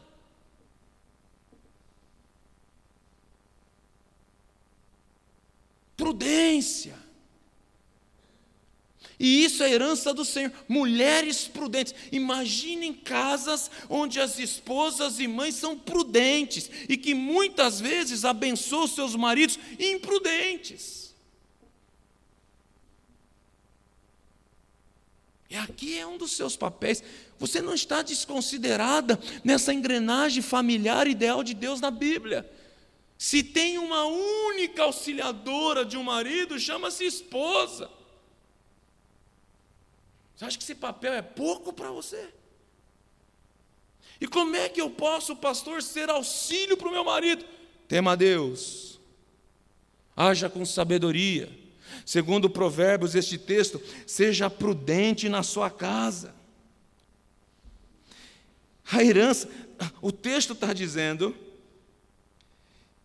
[5.96, 7.07] Prudência.
[9.18, 10.52] E isso é herança do Senhor.
[10.68, 11.94] Mulheres prudentes.
[12.12, 19.16] Imaginem casas onde as esposas e mães são prudentes e que muitas vezes abençoam seus
[19.16, 21.14] maridos imprudentes.
[25.50, 27.02] E aqui é um dos seus papéis.
[27.38, 32.48] Você não está desconsiderada nessa engrenagem familiar ideal de Deus na Bíblia.
[33.16, 37.97] Se tem uma única auxiliadora de um marido, chama-se esposa.
[40.38, 42.28] Você acha que esse papel é pouco para você?
[44.20, 47.44] E como é que eu posso, pastor, ser auxílio para o meu marido?
[47.88, 49.00] Tema a Deus,
[50.16, 51.50] haja com sabedoria.
[52.06, 56.32] Segundo Provérbios, este texto, seja prudente na sua casa.
[58.92, 59.48] A herança,
[60.00, 61.36] o texto está dizendo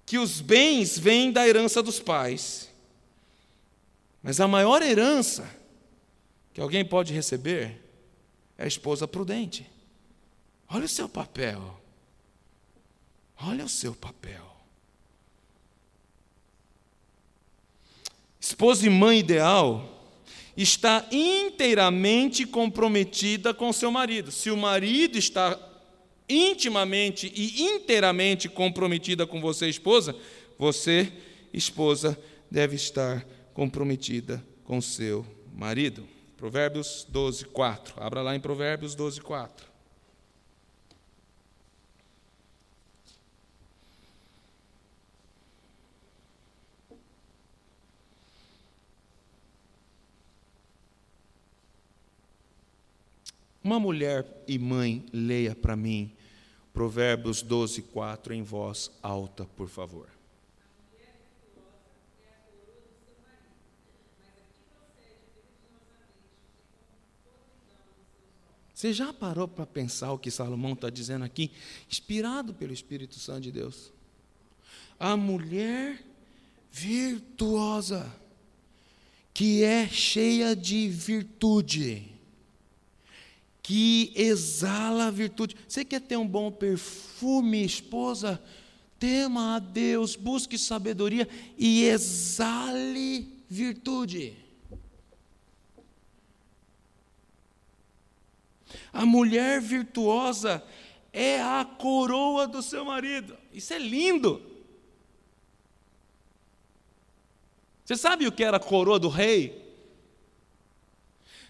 [0.06, 2.70] que os bens vêm da herança dos pais,
[4.22, 5.63] mas a maior herança
[6.54, 7.82] que alguém pode receber
[8.58, 9.70] é a esposa prudente.
[10.70, 11.82] Olha o seu papel.
[13.42, 14.54] Olha o seu papel.
[18.40, 19.90] Esposa e mãe ideal
[20.56, 24.32] está inteiramente comprometida com seu marido.
[24.32, 25.58] Se o marido está
[26.30, 30.16] intimamente e inteiramente comprometida com você, esposa,
[30.58, 31.12] você,
[31.52, 36.13] esposa, deve estar comprometida com seu marido.
[36.44, 38.04] Provérbios 12, 4.
[38.04, 39.66] Abra lá em Provérbios 12, 4.
[53.64, 56.14] Uma mulher e mãe, leia para mim
[56.74, 60.13] Provérbios 12, 4 em voz alta, por favor.
[68.84, 71.52] Você já parou para pensar o que Salomão está dizendo aqui,
[71.90, 73.94] inspirado pelo Espírito Santo de Deus?
[75.00, 76.04] A mulher
[76.70, 78.14] virtuosa,
[79.34, 82.12] que é cheia de virtude,
[83.62, 85.56] que exala virtude.
[85.66, 88.44] Você quer ter um bom perfume, esposa?
[89.00, 91.26] Tema a Deus, busque sabedoria
[91.58, 94.43] e exale virtude.
[98.94, 100.64] A mulher virtuosa
[101.12, 103.36] é a coroa do seu marido.
[103.52, 104.42] Isso é lindo.
[107.84, 109.62] Você sabe o que era a coroa do rei?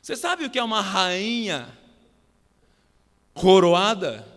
[0.01, 1.77] Você sabe o que é uma rainha
[3.33, 4.32] coroada.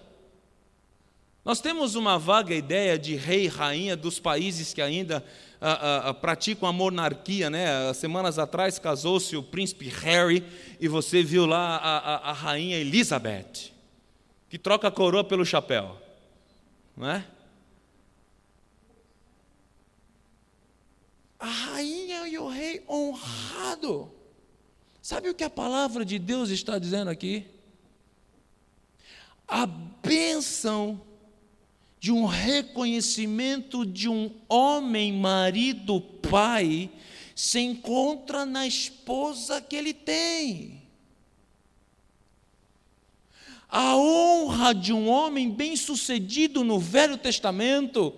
[1.47, 5.25] Nós temos uma vaga ideia de rei e rainha dos países que ainda
[5.61, 7.49] a, a, a, praticam a monarquia.
[7.49, 7.95] Né?
[7.95, 10.45] Semanas atrás casou-se o príncipe Harry
[10.81, 13.71] e você viu lá a, a, rainha Elizabeth,
[14.51, 15.97] que troca a coroa pelo chapéu.
[16.97, 17.25] Não é?
[21.39, 24.11] A rainha e o rei honrado.
[25.01, 27.47] Sabe o que a palavra de Deus está dizendo aqui?
[29.49, 31.01] a bênção
[32.07, 36.89] de um reconhecimento de um homem, marido, pai,
[37.35, 40.81] se encontra na esposa que ele tem.
[43.69, 48.15] A honra de um homem bem-sucedido no Velho Testamento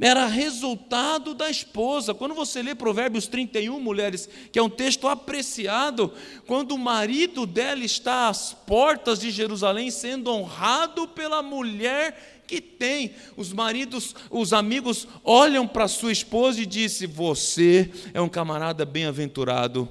[0.00, 2.14] era resultado da esposa.
[2.14, 6.10] Quando você lê Provérbios 31, mulheres, que é um texto apreciado,
[6.46, 13.14] quando o marido dela está às portas de Jerusalém sendo honrado pela mulher que tem.
[13.36, 19.88] Os maridos, os amigos olham para sua esposa e dizem: Você é um camarada bem-aventurado,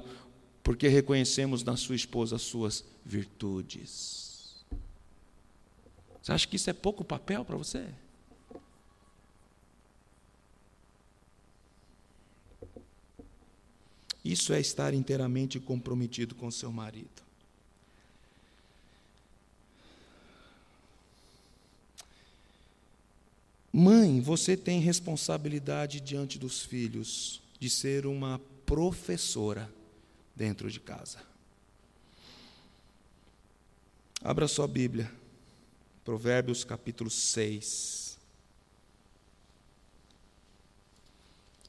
[0.64, 4.66] porque reconhecemos na sua esposa as suas virtudes.
[6.22, 7.86] Você acha que isso é pouco papel para você?
[14.24, 17.25] Isso é estar inteiramente comprometido com seu marido.
[23.78, 29.70] Mãe, você tem responsabilidade diante dos filhos de ser uma professora
[30.34, 31.20] dentro de casa.
[34.24, 35.12] Abra sua Bíblia,
[36.06, 38.18] Provérbios capítulo 6.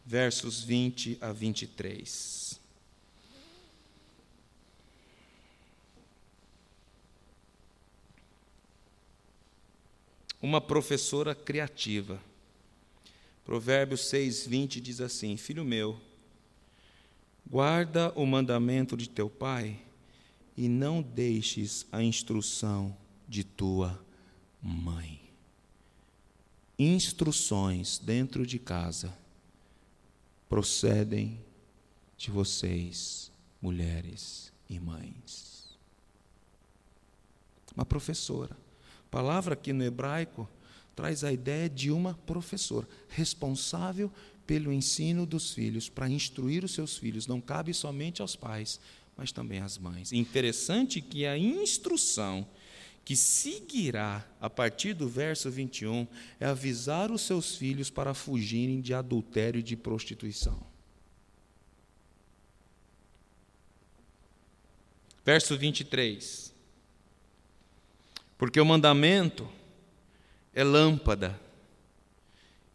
[0.05, 2.46] versos 20 a 23.
[10.47, 12.23] Uma professora criativa.
[13.45, 16.01] Provérbios 6, 20 diz assim: Filho meu,
[17.45, 19.77] guarda o mandamento de teu pai
[20.57, 24.01] e não deixes a instrução de tua
[24.63, 25.21] mãe.
[26.79, 29.13] Instruções dentro de casa
[30.49, 31.45] procedem
[32.17, 35.77] de vocês, mulheres e mães.
[37.75, 38.66] uma professora.
[39.07, 40.49] A palavra aqui no hebraico
[40.95, 44.11] traz a ideia de uma professora, responsável
[44.47, 47.27] pelo ensino dos filhos, para instruir os seus filhos.
[47.27, 48.81] Não cabe somente aos pais,
[49.17, 50.13] mas também às mães.
[50.13, 52.47] Interessante que a instrução
[53.05, 56.09] que seguirá a partir do verso 21
[56.41, 60.61] é avisar os seus filhos para fugirem de adultério e de prostituição.
[65.25, 66.56] Verso 23.
[68.39, 69.49] Porque o mandamento
[70.53, 71.39] é lâmpada,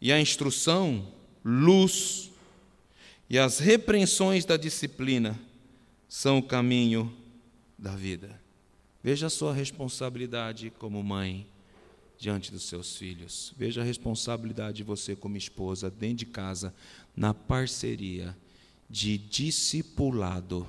[0.00, 1.06] e a instrução,
[1.44, 2.30] luz,
[3.30, 5.38] e as repreensões da disciplina
[6.08, 7.16] são o caminho
[7.78, 8.40] da vida.
[9.02, 11.46] Veja a sua responsabilidade como mãe
[12.18, 13.52] diante dos seus filhos.
[13.56, 16.74] Veja a responsabilidade de você como esposa dentro de casa,
[17.16, 18.36] na parceria
[18.88, 20.68] de discipulado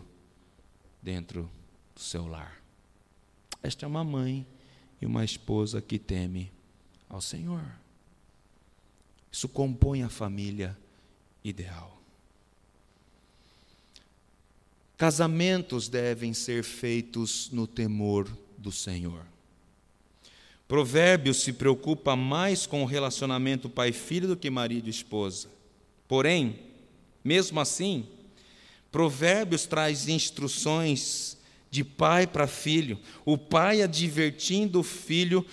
[1.02, 1.50] dentro
[1.94, 2.60] do seu lar.
[3.62, 4.48] Esta é uma mãe
[5.04, 6.50] e uma esposa que teme
[7.10, 7.62] ao Senhor.
[9.30, 10.78] Isso compõe a família
[11.44, 12.02] ideal.
[14.98, 19.26] Casamentos devem ser feitos no temor do Senhor.
[20.70, 25.50] Provérbios se preocupa mais com o relacionamento pai-filho do que marido e esposa.
[26.08, 26.58] Porém,
[27.22, 28.08] mesmo assim,
[28.90, 31.38] Provérbios traz instruções
[31.74, 35.44] de pai para filho, o pai advertindo o filho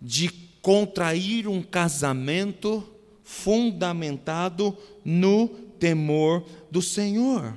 [0.00, 0.30] de
[0.62, 2.82] contrair um casamento
[3.22, 5.46] fundamentado no
[5.78, 7.54] temor do Senhor.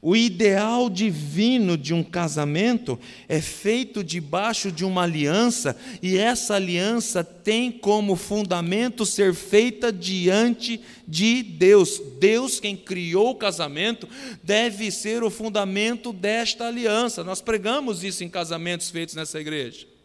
[0.00, 2.98] O ideal divino de um casamento
[3.28, 10.80] é feito debaixo de uma aliança, e essa aliança tem como fundamento ser feita diante
[11.06, 12.00] de Deus.
[12.20, 14.08] Deus, quem criou o casamento,
[14.42, 17.24] deve ser o fundamento desta aliança.
[17.24, 19.97] Nós pregamos isso em casamentos feitos nessa igreja.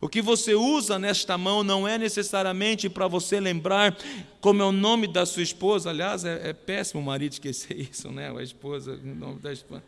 [0.00, 3.96] O que você usa nesta mão não é necessariamente para você lembrar
[4.40, 5.90] como é o nome da sua esposa.
[5.90, 8.32] Aliás, é, é péssimo o marido esquecer isso, né?
[8.36, 9.82] A esposa, o nome da esposa.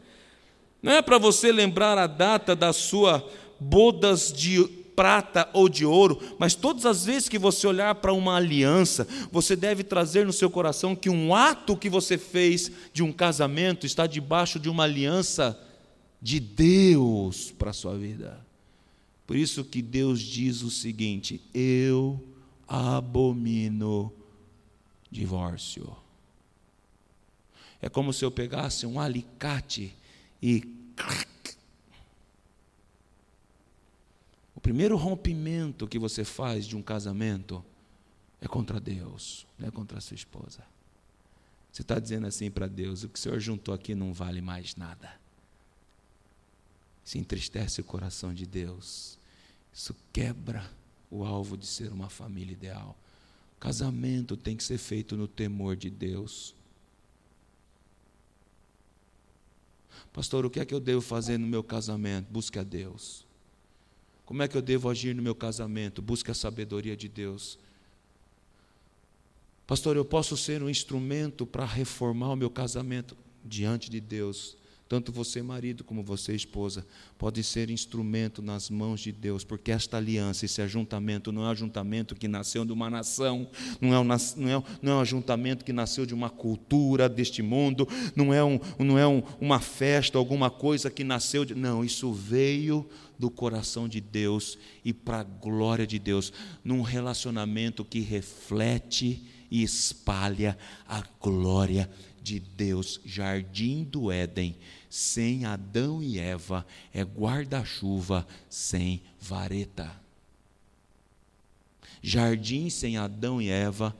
[0.82, 3.26] Não é para você lembrar a data da sua
[3.61, 4.64] bodas de
[4.96, 9.57] prata ou de ouro, mas todas as vezes que você olhar para uma aliança, você
[9.57, 14.07] deve trazer no seu coração que um ato que você fez de um casamento está
[14.07, 15.59] debaixo de uma aliança
[16.20, 18.49] de Deus para a sua vida.
[19.31, 22.20] Por isso que Deus diz o seguinte: eu
[22.66, 24.12] abomino
[25.09, 25.97] divórcio.
[27.81, 29.95] É como se eu pegasse um alicate
[30.43, 30.64] e.
[34.53, 37.64] O primeiro rompimento que você faz de um casamento
[38.41, 40.64] é contra Deus, não é contra a sua esposa.
[41.70, 44.74] Você está dizendo assim para Deus: o que o Senhor juntou aqui não vale mais
[44.74, 45.20] nada.
[47.05, 49.20] Se entristece o coração de Deus.
[49.73, 50.68] Isso quebra
[51.11, 52.97] o alvo de ser uma família ideal.
[53.59, 56.55] casamento tem que ser feito no temor de Deus.
[60.12, 62.27] Pastor, o que é que eu devo fazer no meu casamento?
[62.31, 63.27] Busque a Deus.
[64.25, 66.01] Como é que eu devo agir no meu casamento?
[66.01, 67.59] Busque a sabedoria de Deus.
[69.66, 74.57] Pastor, eu posso ser um instrumento para reformar o meu casamento diante de Deus.
[74.91, 76.84] Tanto você, marido, como você, esposa,
[77.16, 81.51] pode ser instrumento nas mãos de Deus, porque esta aliança, esse ajuntamento, não é um
[81.51, 83.49] ajuntamento que nasceu de uma nação,
[83.80, 84.14] não é um, não
[84.49, 87.86] é, não é um ajuntamento que nasceu de uma cultura deste mundo,
[88.16, 91.55] não é, um, não é um, uma festa, alguma coisa que nasceu de.
[91.55, 92.84] Não, isso veio
[93.16, 96.32] do coração de Deus e para a glória de Deus,
[96.64, 101.88] num relacionamento que reflete e espalha a glória
[102.20, 104.57] de Deus, jardim do Éden
[104.91, 109.88] sem Adão e Eva é guarda-chuva sem vareta.
[112.03, 113.97] Jardim sem Adão e Eva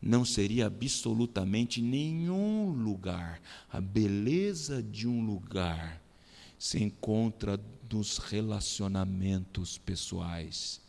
[0.00, 3.40] não seria absolutamente nenhum lugar.
[3.70, 6.00] A beleza de um lugar
[6.58, 7.60] se encontra
[7.90, 10.80] nos relacionamentos pessoais.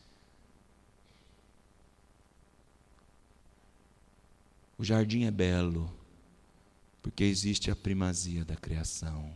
[4.77, 5.93] O jardim é belo,
[7.03, 9.31] porque existe a primazia da criação.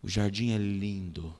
[0.00, 1.36] O jardim é lindo,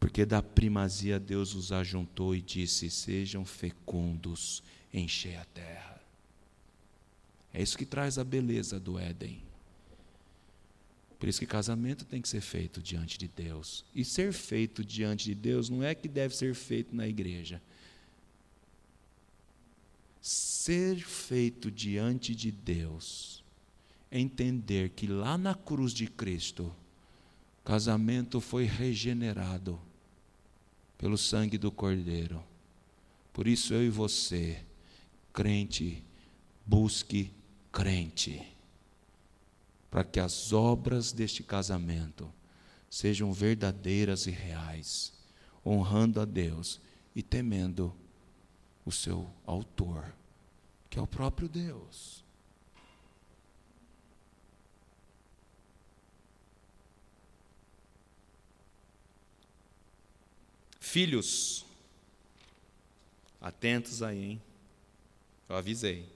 [0.00, 4.62] porque da primazia Deus os ajuntou e disse: Sejam fecundos,
[4.92, 6.00] enchei a terra.
[7.52, 9.42] É isso que traz a beleza do Éden.
[11.18, 13.84] Por isso que casamento tem que ser feito diante de Deus.
[13.94, 17.60] E ser feito diante de Deus não é que deve ser feito na igreja
[20.26, 23.44] ser feito diante de Deus
[24.10, 26.74] entender que lá na cruz de Cristo,
[27.64, 29.80] casamento foi regenerado
[30.98, 32.42] pelo sangue do Cordeiro.
[33.32, 34.64] Por isso eu e você,
[35.32, 36.02] crente,
[36.66, 37.30] busque
[37.70, 38.42] crente,
[39.88, 42.28] para que as obras deste casamento
[42.90, 45.12] sejam verdadeiras e reais,
[45.64, 46.80] honrando a Deus
[47.14, 47.94] e temendo
[48.86, 50.14] o seu autor,
[50.88, 52.24] que é o próprio Deus.
[60.78, 61.66] Filhos,
[63.40, 64.42] atentos aí, hein?
[65.48, 66.08] Eu avisei.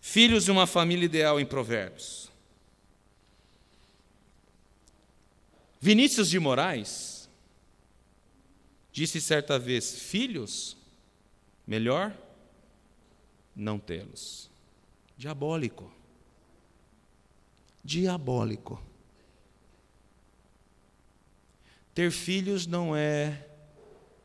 [0.00, 2.30] Filhos de uma família ideal em Provérbios.
[5.78, 7.15] Vinícius de Moraes
[8.96, 10.74] disse certa vez: Filhos,
[11.66, 12.16] melhor
[13.54, 14.50] não tê-los.
[15.18, 15.92] Diabólico.
[17.84, 18.82] Diabólico.
[21.94, 23.46] Ter filhos não é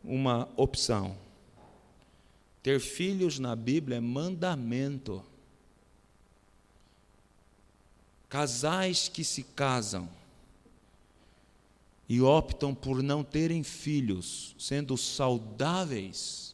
[0.01, 1.17] uma opção.
[2.63, 5.21] Ter filhos na Bíblia é mandamento.
[8.29, 10.09] Casais que se casam
[12.11, 16.53] e optam por não terem filhos, sendo saudáveis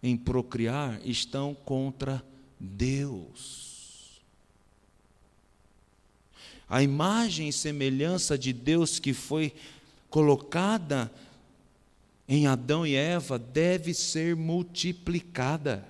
[0.00, 2.24] em procriar, estão contra
[2.60, 4.22] Deus.
[6.68, 9.52] A imagem e semelhança de Deus que foi
[10.08, 11.12] colocada
[12.28, 15.84] em Adão e Eva deve ser multiplicada,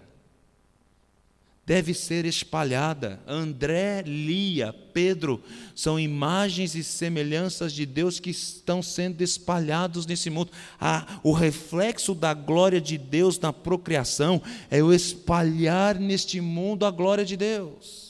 [1.71, 3.21] deve ser espalhada.
[3.29, 5.41] André, Lia, Pedro
[5.73, 10.51] são imagens e semelhanças de Deus que estão sendo espalhados nesse mundo.
[10.81, 16.91] Ah, o reflexo da glória de Deus na procriação é o espalhar neste mundo a
[16.91, 18.10] glória de Deus.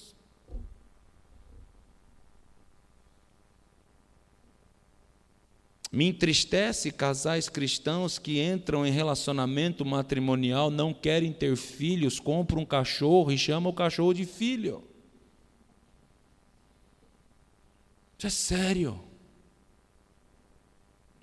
[5.93, 12.67] Me entristece casais cristãos que entram em relacionamento matrimonial, não querem ter filhos, compram um
[12.67, 14.85] cachorro e chamam o cachorro de filho.
[18.17, 19.01] Isso é sério.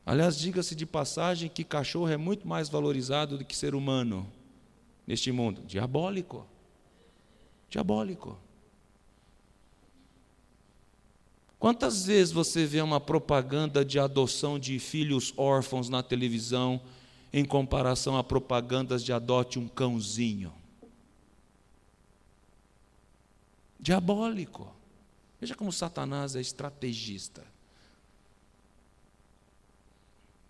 [0.05, 4.29] Aliás, diga-se de passagem que cachorro é muito mais valorizado do que ser humano
[5.05, 5.61] neste mundo.
[5.65, 6.45] Diabólico.
[7.69, 8.37] Diabólico.
[11.59, 16.81] Quantas vezes você vê uma propaganda de adoção de filhos órfãos na televisão
[17.33, 20.53] em comparação a propagandas de adote um cãozinho?
[23.79, 24.71] Diabólico.
[25.39, 27.43] Veja como Satanás é estrategista.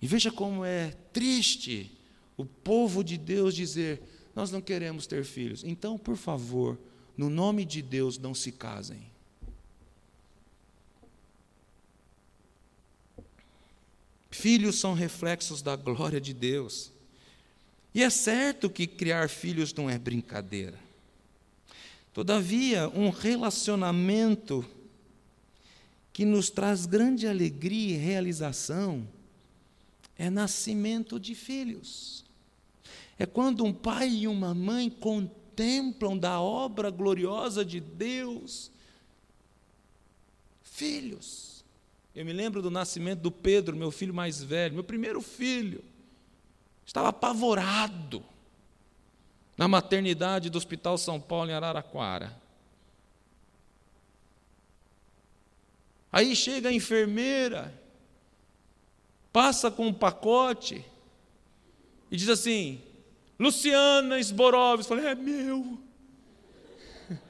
[0.01, 1.91] E veja como é triste
[2.35, 4.01] o povo de Deus dizer:
[4.35, 5.63] Nós não queremos ter filhos.
[5.63, 6.77] Então, por favor,
[7.17, 9.16] no nome de Deus, não se casem.
[14.37, 16.91] Filhos são reflexos da glória de Deus.
[17.91, 20.79] E é certo que criar filhos não é brincadeira.
[22.13, 24.63] Todavia, um relacionamento
[26.13, 29.07] que nos traz grande alegria e realização
[30.15, 32.23] é nascimento de filhos.
[33.17, 38.69] É quando um pai e uma mãe contemplam da obra gloriosa de Deus
[40.61, 41.56] filhos.
[42.17, 45.83] Eu me lembro do nascimento do Pedro, meu filho mais velho, meu primeiro filho.
[46.83, 48.25] Estava apavorado
[49.55, 52.35] na maternidade do Hospital São Paulo, em Araraquara.
[56.11, 57.71] Aí chega a enfermeira,
[59.31, 60.83] passa com um pacote
[62.09, 62.81] e diz assim:
[63.39, 64.79] Luciana Esborov.
[64.79, 65.77] Eu falei: é meu.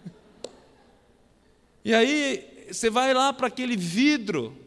[1.83, 4.65] e aí você vai lá para aquele vidro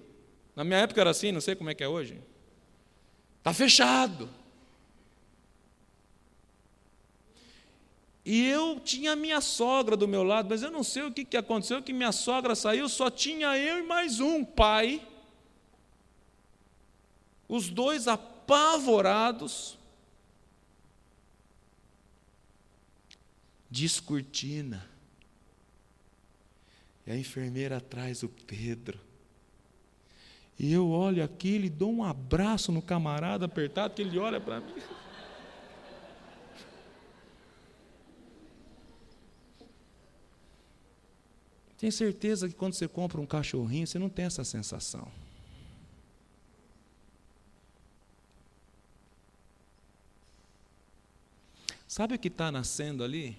[0.61, 2.20] na minha época era assim, não sei como é que é hoje.
[3.38, 4.28] Está fechado.
[8.22, 11.38] E eu tinha minha sogra do meu lado, mas eu não sei o que, que
[11.38, 15.02] aconteceu, que minha sogra saiu, só tinha eu e mais um pai.
[17.48, 19.78] Os dois apavorados.
[23.70, 24.86] Descortina.
[27.06, 29.08] E a enfermeira traz o Pedro.
[30.62, 34.61] E eu olho aquilo e dou um abraço no camarada apertado, que ele olha para
[34.61, 34.74] mim.
[41.78, 45.11] Tem certeza que quando você compra um cachorrinho, você não tem essa sensação.
[51.88, 53.38] Sabe o que está nascendo ali?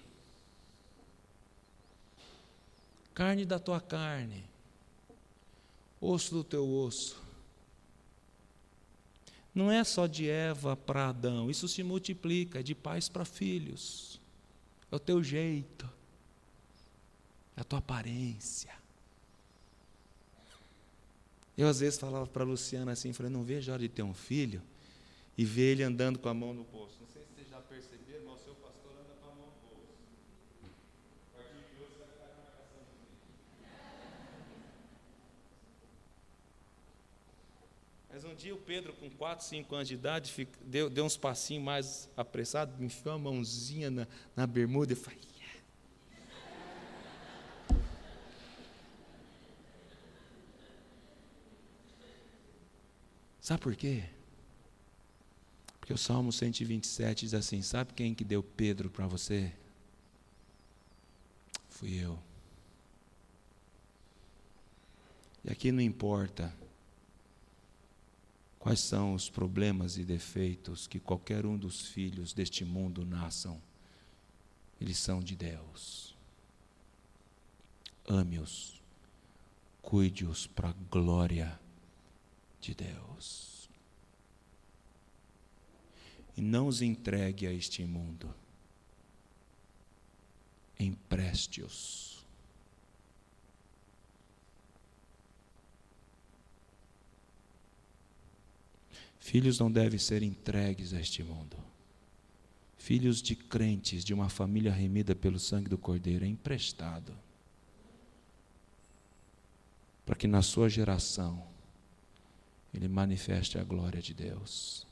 [3.14, 4.50] Carne da tua carne
[6.02, 7.22] osso do teu osso.
[9.54, 14.20] Não é só de Eva para Adão, isso se multiplica, é de pais para filhos.
[14.90, 15.88] É o teu jeito,
[17.56, 18.74] é a tua aparência.
[21.56, 24.02] Eu às vezes falava para a Luciana assim, falei, não vejo a hora de ter
[24.02, 24.62] um filho
[25.36, 26.96] e ver ele andando com a mão no bolso.
[27.00, 29.68] Não sei se vocês já perceberam, mas o seu pastor anda com a mão no
[29.68, 29.92] bolso.
[31.34, 33.12] A partir de hoje vai ficar na marcação de
[38.12, 41.64] Mas um dia o Pedro, com 4, 5 anos de idade, deu, deu uns passinhos
[41.64, 44.06] mais apressados, enfiou a mãozinha na,
[44.36, 45.18] na bermuda e falei,
[53.40, 54.04] Sabe por quê?
[55.80, 59.52] Porque o Salmo 127 diz assim: Sabe quem que deu Pedro para você?
[61.68, 62.16] Fui eu.
[65.44, 66.54] E aqui não importa
[68.62, 73.60] quais são os problemas e defeitos que qualquer um dos filhos deste mundo nasçam,
[74.80, 76.16] eles são de Deus.
[78.08, 78.80] Ame-os,
[79.82, 81.58] cuide-os para a glória
[82.60, 83.68] de Deus.
[86.36, 88.32] E não os entregue a este mundo.
[90.78, 92.11] Empreste-os.
[99.22, 101.56] Filhos não devem ser entregues a este mundo.
[102.76, 107.16] Filhos de crentes, de uma família remida pelo sangue do Cordeiro, é emprestado.
[110.04, 111.46] Para que na sua geração
[112.74, 114.84] ele manifeste a glória de Deus.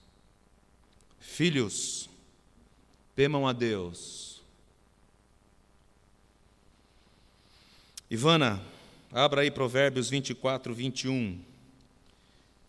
[1.19, 2.09] Filhos,
[3.17, 4.45] temam a Deus.
[8.09, 8.63] Ivana,
[9.11, 11.50] abra aí Provérbios 24, 21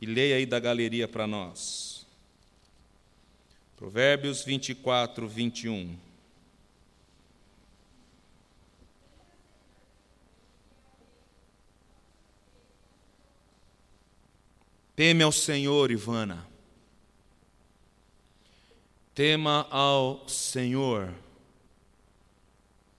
[0.02, 2.08] e leia aí da galeria para nós.
[3.78, 5.96] Provérbios 24, 21.
[14.96, 16.48] Teme ao Senhor, Ivana.
[19.14, 21.14] Tema ao Senhor,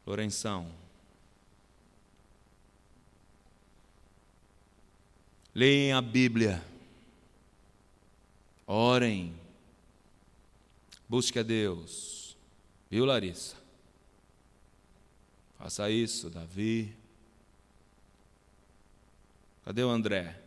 [0.07, 0.71] Lourenção.
[5.55, 6.72] Leem a Bíblia.
[8.73, 9.39] Orem.
[11.07, 12.35] Busque a Deus.
[12.91, 13.55] Viu, Larissa?
[15.59, 16.97] Faça isso, Davi.
[19.63, 20.41] Cadê o André?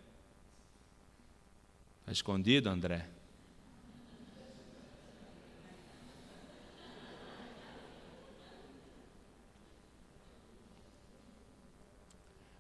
[2.00, 3.08] Está escondido, André?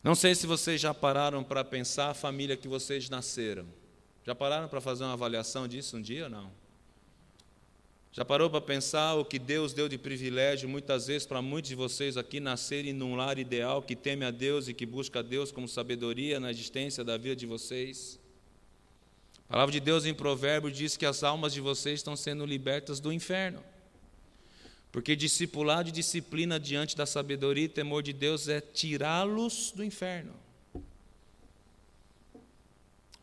[0.03, 3.65] Não sei se vocês já pararam para pensar a família que vocês nasceram.
[4.25, 6.51] Já pararam para fazer uma avaliação disso um dia ou não?
[8.11, 11.75] Já parou para pensar o que Deus deu de privilégio, muitas vezes, para muitos de
[11.75, 15.51] vocês aqui nascerem num lar ideal que teme a Deus e que busca a Deus
[15.51, 18.17] como sabedoria na existência da vida de vocês?
[19.47, 22.99] A palavra de Deus em Provérbios diz que as almas de vocês estão sendo libertas
[23.01, 23.61] do inferno.
[24.93, 30.44] Porque discipulado e disciplina diante da sabedoria e temor de Deus é tirá-los do inferno.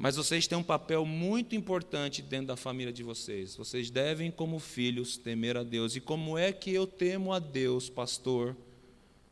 [0.02, 3.54] Mas vocês têm um papel muito importante dentro da família de vocês.
[3.54, 5.94] Vocês devem, como filhos, temer a Deus.
[5.94, 8.56] E como é que eu temo a Deus, pastor,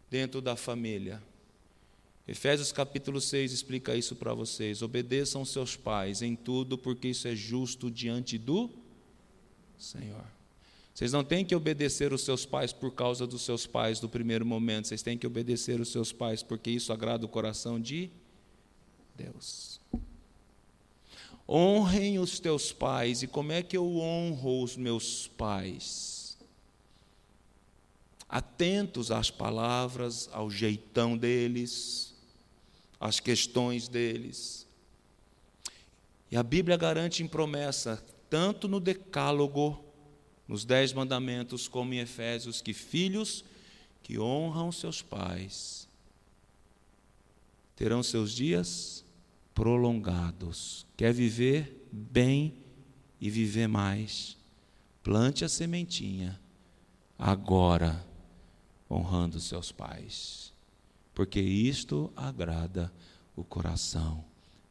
[0.08, 1.20] dentro da família?
[2.28, 4.80] Efésios capítulo 6 explica isso para vocês.
[4.80, 8.70] Obedeçam seus pais em tudo, porque isso é justo diante do
[9.76, 10.24] Senhor.
[10.94, 14.46] Vocês não têm que obedecer os seus pais por causa dos seus pais do primeiro
[14.46, 18.08] momento, vocês têm que obedecer os seus pais porque isso agrada o coração de
[19.16, 19.80] Deus.
[21.52, 26.38] Honrem os teus pais, e como é que eu honro os meus pais?
[28.28, 32.14] Atentos às palavras, ao jeitão deles,
[33.00, 34.64] as questões deles.
[36.30, 39.84] E a Bíblia garante em promessa, tanto no Decálogo,
[40.46, 43.44] nos Dez Mandamentos, como em Efésios, que filhos
[44.04, 45.88] que honram seus pais
[47.74, 49.04] terão seus dias
[49.60, 50.86] prolongados.
[50.96, 52.54] Quer viver bem
[53.20, 54.38] e viver mais?
[55.02, 56.40] Plante a sementinha
[57.18, 58.06] agora,
[58.90, 60.50] honrando seus pais
[61.20, 62.90] porque isto agrada
[63.36, 64.24] o coração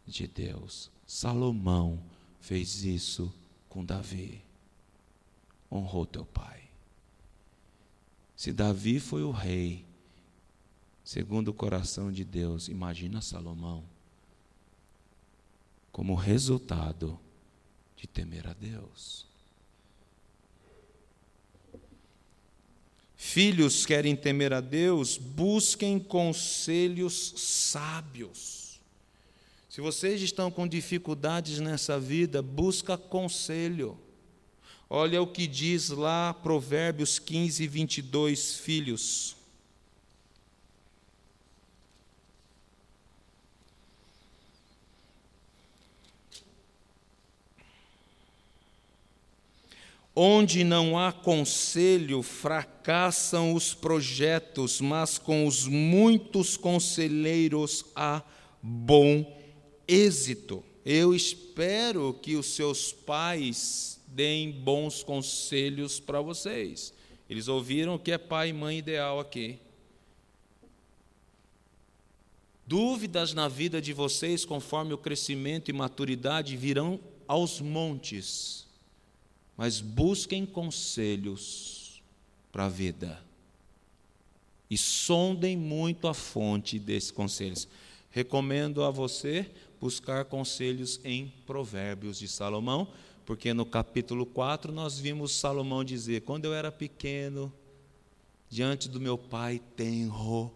[0.04, 0.90] de Deus.
[1.06, 2.02] Salomão
[2.40, 3.32] fez isso
[3.70, 4.44] com Davi.
[5.72, 6.64] Honrou teu pai.
[8.36, 9.86] Se Davi foi o rei,
[11.04, 13.84] segundo o coração de Deus, imagina Salomão.
[15.92, 17.20] Como resultado
[17.96, 19.28] de temer a Deus.
[23.16, 28.80] Filhos querem temer a Deus, busquem conselhos sábios.
[29.70, 34.00] Se vocês estão com dificuldades nessa vida, busca conselho.
[34.90, 39.36] Olha o que diz lá Provérbios 15, 22, filhos.
[50.22, 58.22] Onde não há conselho, fracassam os projetos, mas com os muitos conselheiros há
[58.62, 59.42] bom
[59.88, 60.62] êxito.
[60.86, 66.94] Eu espero que os seus pais deem bons conselhos para vocês.
[67.30, 69.58] Eles ouviram o que é pai e mãe ideal aqui.
[72.68, 78.68] Dúvidas na vida de vocês, conforme o crescimento e maturidade, virão aos montes
[79.60, 82.02] mas busquem conselhos
[82.50, 83.22] para a vida.
[84.70, 87.68] E sondem muito a fonte desses conselhos.
[88.10, 92.88] Recomendo a você buscar conselhos em Provérbios de Salomão,
[93.26, 97.52] porque no capítulo 4 nós vimos Salomão dizer: Quando eu era pequeno,
[98.50, 100.54] diante do meu pai tenro,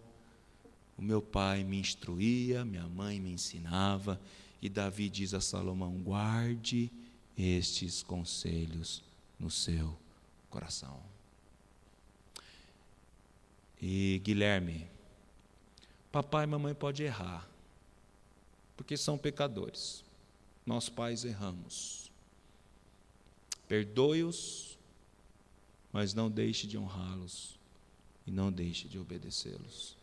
[0.96, 4.18] o meu pai me instruía, minha mãe me ensinava,
[4.62, 6.90] e Davi diz a Salomão: guarde
[7.36, 9.02] estes conselhos
[9.38, 9.96] no seu
[10.48, 11.02] coração.
[13.80, 14.88] E Guilherme,
[16.10, 17.48] papai e mamãe podem errar,
[18.76, 20.04] porque são pecadores.
[20.64, 22.10] Nós pais erramos.
[23.68, 24.78] Perdoe-os,
[25.92, 27.58] mas não deixe de honrá-los
[28.26, 29.96] e não deixe de obedecê-los.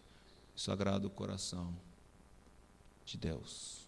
[0.56, 1.76] Isso agrada o coração
[3.06, 3.81] de Deus.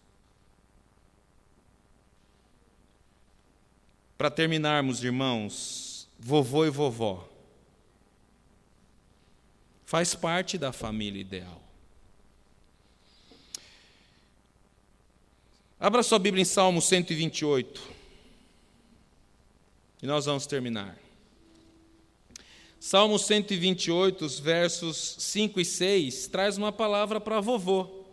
[4.16, 7.28] Para terminarmos, irmãos, vovô e vovó.
[9.84, 11.62] Faz parte da família ideal.
[15.78, 17.82] Abra sua Bíblia em Salmo 128.
[20.02, 20.98] E nós vamos terminar.
[22.78, 28.03] Salmo 128, os versos 5 e 6, traz uma palavra para vovô.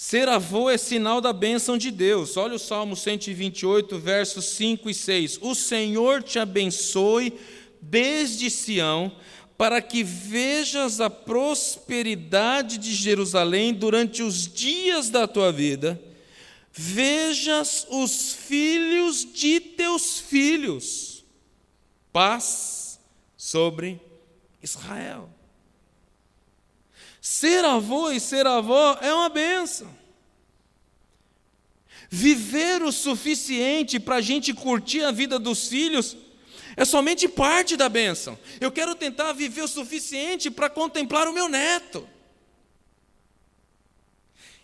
[0.00, 2.36] Ser avô é sinal da bênção de Deus.
[2.36, 5.40] Olha o Salmo 128, versos 5 e 6.
[5.42, 7.36] O Senhor te abençoe
[7.82, 9.10] desde Sião,
[9.56, 16.00] para que vejas a prosperidade de Jerusalém durante os dias da tua vida,
[16.72, 21.24] vejas os filhos de teus filhos.
[22.12, 23.00] Paz
[23.36, 24.00] sobre
[24.62, 25.28] Israel.
[27.20, 29.88] Ser avô e ser avó é uma benção.
[32.10, 36.16] Viver o suficiente para a gente curtir a vida dos filhos
[36.76, 38.38] é somente parte da benção.
[38.60, 42.08] Eu quero tentar viver o suficiente para contemplar o meu neto.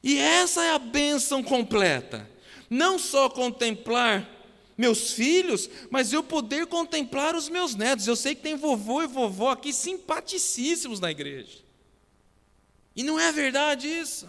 [0.02, 2.30] E essa é a benção completa.
[2.70, 4.30] Não só contemplar
[4.76, 8.06] meus filhos, mas eu poder contemplar os meus netos.
[8.06, 11.63] Eu sei que tem vovô e vovó aqui simpaticíssimos na igreja.
[12.94, 14.28] E não é verdade isso.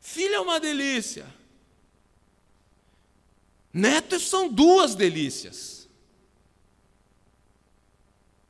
[0.00, 1.26] Filho é uma delícia.
[3.72, 5.88] Netos são duas delícias.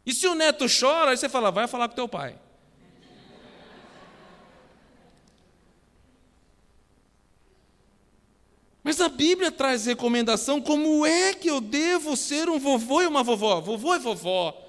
[0.05, 2.39] E se o neto chora, aí você fala, vai falar com teu pai.
[8.83, 13.23] Mas a Bíblia traz recomendação como é que eu devo ser um vovô e uma
[13.23, 13.59] vovó.
[13.59, 14.64] Vovô e vovó.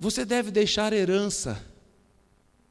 [0.00, 1.62] Você deve deixar herança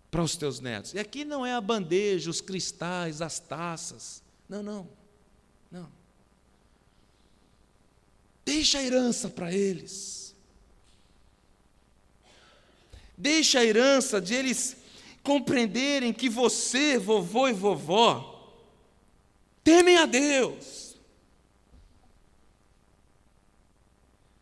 [0.10, 0.96] para os teus netos.
[0.96, 4.24] E aqui não é a bandeja, os cristais, as taças.
[4.50, 4.90] Não, não.
[5.72, 5.88] Não.
[8.44, 10.36] Deixa a herança para eles.
[13.16, 14.76] Deixa a herança de eles
[15.22, 18.58] compreenderem que você, vovô e vovó,
[19.64, 20.79] temem a Deus.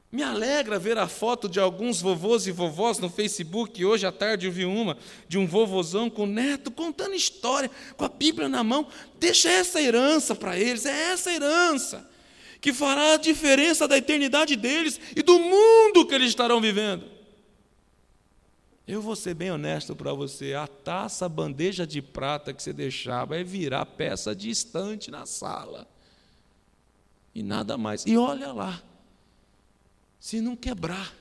[0.09, 3.83] Me alegra ver a foto de alguns vovôs e vovós no Facebook.
[3.83, 4.97] Hoje à tarde eu vi uma
[5.27, 8.87] de um vovozão com neto contando história, com a Bíblia na mão.
[9.19, 12.09] Deixa essa herança para eles, é essa herança
[12.61, 17.05] que fará a diferença da eternidade deles e do mundo que eles estarão vivendo.
[18.87, 22.71] Eu vou ser bem honesto para você: a taça, a bandeja de prata que você
[22.71, 25.85] deixar vai virar peça distante na sala.
[27.35, 28.05] E nada mais.
[28.05, 28.81] E olha lá
[30.19, 31.13] se não quebrar.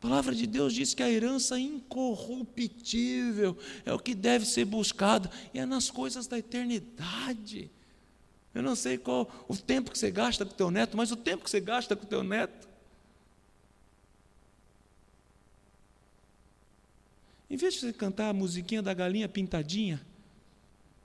[0.00, 5.60] palavra de Deus diz que a herança incorruptível é o que deve ser buscado, e
[5.60, 7.70] é nas coisas da eternidade.
[8.54, 11.16] Eu não sei qual o tempo que você gasta com o teu neto, mas o
[11.16, 12.68] tempo que você gasta com teu neto.
[17.48, 20.04] Em vez de você cantar a musiquinha da galinha pintadinha,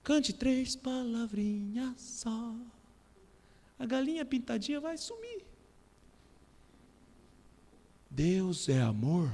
[0.02, 2.54] cante três palavrinhas só.
[3.78, 5.44] A galinha pintadinha vai sumir.
[8.10, 9.30] Deus é amor,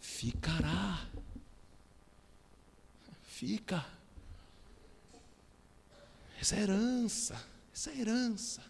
[0.00, 1.06] ficará.
[3.24, 3.84] Fica.
[6.40, 8.62] Essa é herança, essa é herança.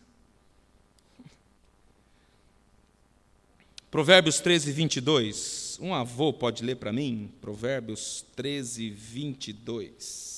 [3.91, 5.78] Provérbios 13, 22.
[5.80, 7.32] Um avô pode ler para mim?
[7.41, 10.36] Provérbios 13, 22.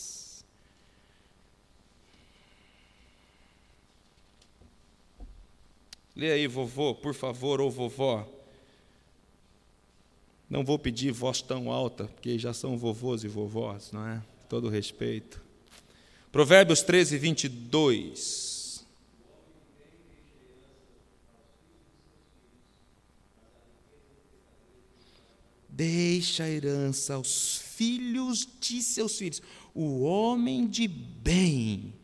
[6.18, 8.28] Lê aí, vovô, por favor, ou vovó.
[10.50, 14.20] Não vou pedir voz tão alta, porque já são vovôs e vovós, não é?
[14.48, 15.40] Todo respeito.
[16.32, 18.84] Provérbios 13, 22.
[25.68, 29.40] Deixa a herança aos filhos de seus filhos.
[29.72, 31.94] O homem de bem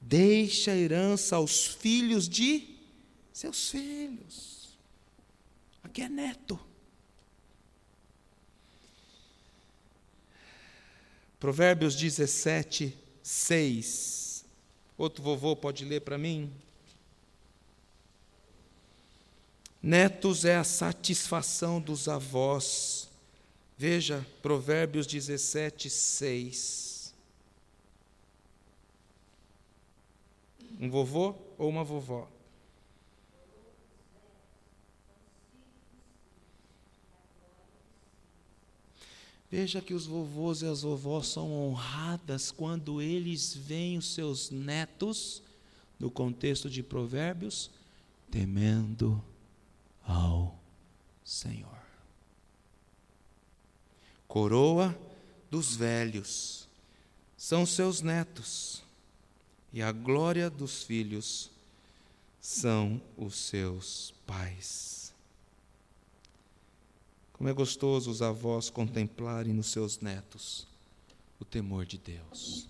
[0.00, 2.77] deixa a herança aos filhos de
[3.38, 4.76] seus filhos.
[5.84, 6.58] Aqui é neto.
[11.38, 14.44] Provérbios 17, 6.
[14.96, 16.52] Outro vovô pode ler para mim?
[19.80, 23.08] Netos é a satisfação dos avós.
[23.76, 27.14] Veja, Provérbios 17, 6.
[30.80, 32.28] Um vovô ou uma vovó?
[39.50, 45.42] Veja que os vovôs e as vovós são honradas quando eles veem os seus netos,
[45.98, 47.70] no contexto de Provérbios,
[48.30, 49.22] temendo
[50.06, 50.58] ao
[51.24, 51.78] Senhor.
[54.28, 54.96] Coroa
[55.50, 56.68] dos velhos
[57.36, 58.82] são seus netos,
[59.72, 61.50] e a glória dos filhos
[62.40, 64.97] são os seus pais.
[67.38, 70.66] Como é gostoso os avós contemplarem nos seus netos
[71.38, 72.68] o temor de Deus.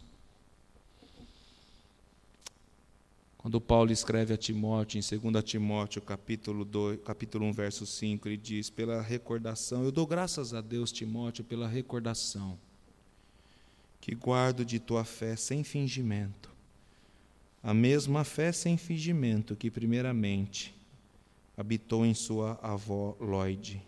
[3.39, 8.37] Quando Paulo escreve a Timóteo, em 2 Timóteo, capítulo, 2, capítulo 1, verso 5, ele
[8.37, 12.59] diz: Pela recordação, eu dou graças a Deus, Timóteo, pela recordação
[14.03, 16.51] que guardo de tua fé sem fingimento,
[17.62, 20.75] a mesma fé sem fingimento que, primeiramente,
[21.57, 23.83] habitou em sua avó Lloyd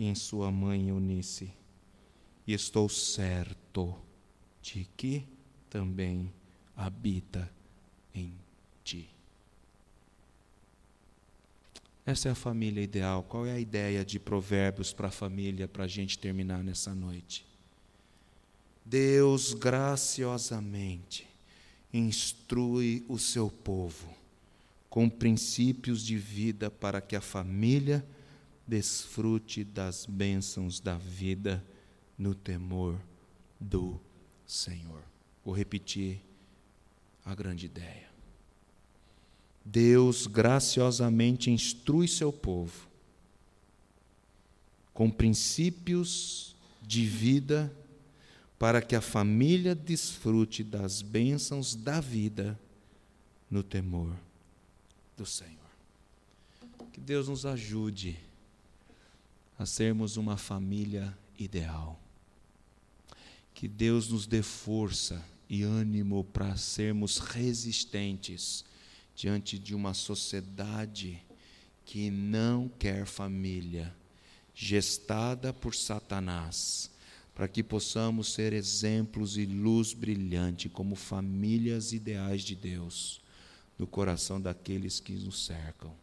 [0.00, 1.52] e em sua mãe Eunice.
[2.46, 3.94] E estou certo
[4.62, 5.26] de que
[5.68, 6.32] também
[6.74, 7.52] habita
[8.14, 8.32] em
[8.82, 9.10] ti.
[12.06, 13.22] Essa é a família ideal.
[13.24, 17.44] Qual é a ideia de provérbios para a família para a gente terminar nessa noite?
[18.82, 21.28] Deus graciosamente
[21.92, 24.08] instrui o seu povo
[24.88, 28.02] com princípios de vida para que a família
[28.70, 31.62] desfrute das bênçãos da vida
[32.16, 32.96] no temor
[33.58, 34.00] do
[34.46, 35.02] Senhor.
[35.44, 36.20] Vou repetir
[37.24, 38.08] a grande ideia.
[39.64, 42.88] Deus graciosamente instrui seu povo
[44.94, 47.74] com princípios de vida
[48.56, 52.58] para que a família desfrute das bênçãos da vida
[53.50, 54.14] no temor
[55.16, 55.58] do Senhor.
[56.92, 58.29] Que Deus nos ajude
[59.60, 62.00] a sermos uma família ideal.
[63.52, 68.64] Que Deus nos dê força e ânimo para sermos resistentes
[69.14, 71.22] diante de uma sociedade
[71.84, 73.94] que não quer família,
[74.54, 76.90] gestada por Satanás,
[77.34, 83.20] para que possamos ser exemplos e luz brilhante como famílias ideais de Deus
[83.78, 85.94] no coração daqueles que nos cercam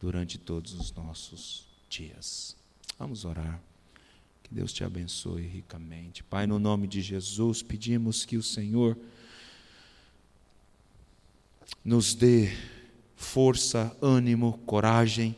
[0.00, 2.64] durante todos os nossos dias.
[2.98, 3.60] Vamos orar.
[4.42, 6.22] Que Deus te abençoe ricamente.
[6.22, 8.96] Pai, no nome de Jesus, pedimos que o Senhor
[11.84, 12.56] nos dê
[13.16, 15.36] força, ânimo, coragem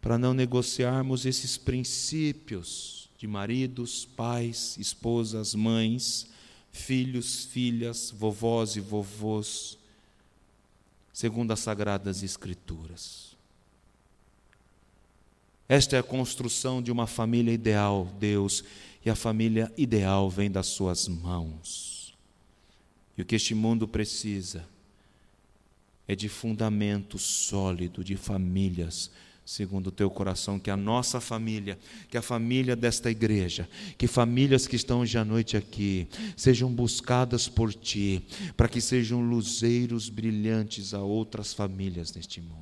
[0.00, 6.28] para não negociarmos esses princípios de maridos, pais, esposas, mães,
[6.72, 9.78] filhos, filhas, vovós e vovôs,
[11.12, 13.31] segundo as sagradas Escrituras.
[15.72, 18.62] Esta é a construção de uma família ideal, Deus,
[19.02, 22.14] e a família ideal vem das Suas mãos.
[23.16, 24.66] E o que este mundo precisa
[26.06, 29.10] é de fundamento sólido, de famílias
[29.46, 31.78] segundo o teu coração, que a nossa família,
[32.10, 33.66] que a família desta igreja,
[33.96, 36.06] que famílias que estão hoje à noite aqui,
[36.36, 38.22] sejam buscadas por ti,
[38.58, 42.61] para que sejam luzeiros brilhantes a outras famílias neste mundo.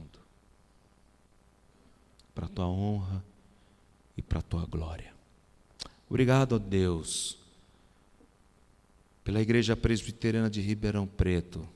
[2.41, 3.22] Para a tua honra
[4.16, 5.12] e para a tua glória.
[6.09, 7.38] Obrigado a Deus,
[9.22, 11.68] pela Igreja Presbiteriana de Ribeirão Preto,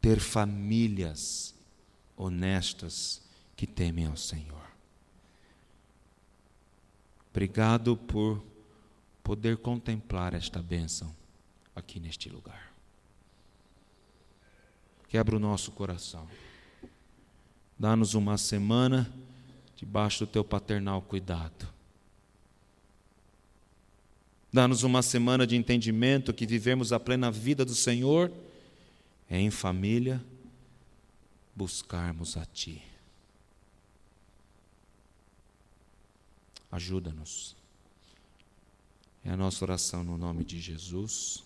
[0.00, 1.54] ter famílias
[2.16, 3.20] honestas
[3.54, 4.66] que temem ao Senhor.
[7.28, 8.42] Obrigado por
[9.22, 11.14] poder contemplar esta bênção
[11.76, 12.72] aqui neste lugar.
[15.06, 16.26] Quebra o nosso coração.
[17.78, 19.10] Dá-nos uma semana
[19.76, 21.68] debaixo do teu paternal cuidado.
[24.52, 28.32] Dá-nos uma semana de entendimento que vivemos a plena vida do Senhor
[29.30, 30.24] é em família
[31.54, 32.82] buscarmos a Ti.
[36.70, 37.56] Ajuda-nos.
[39.24, 41.44] É a nossa oração no nome de Jesus.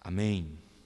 [0.00, 0.65] Amém.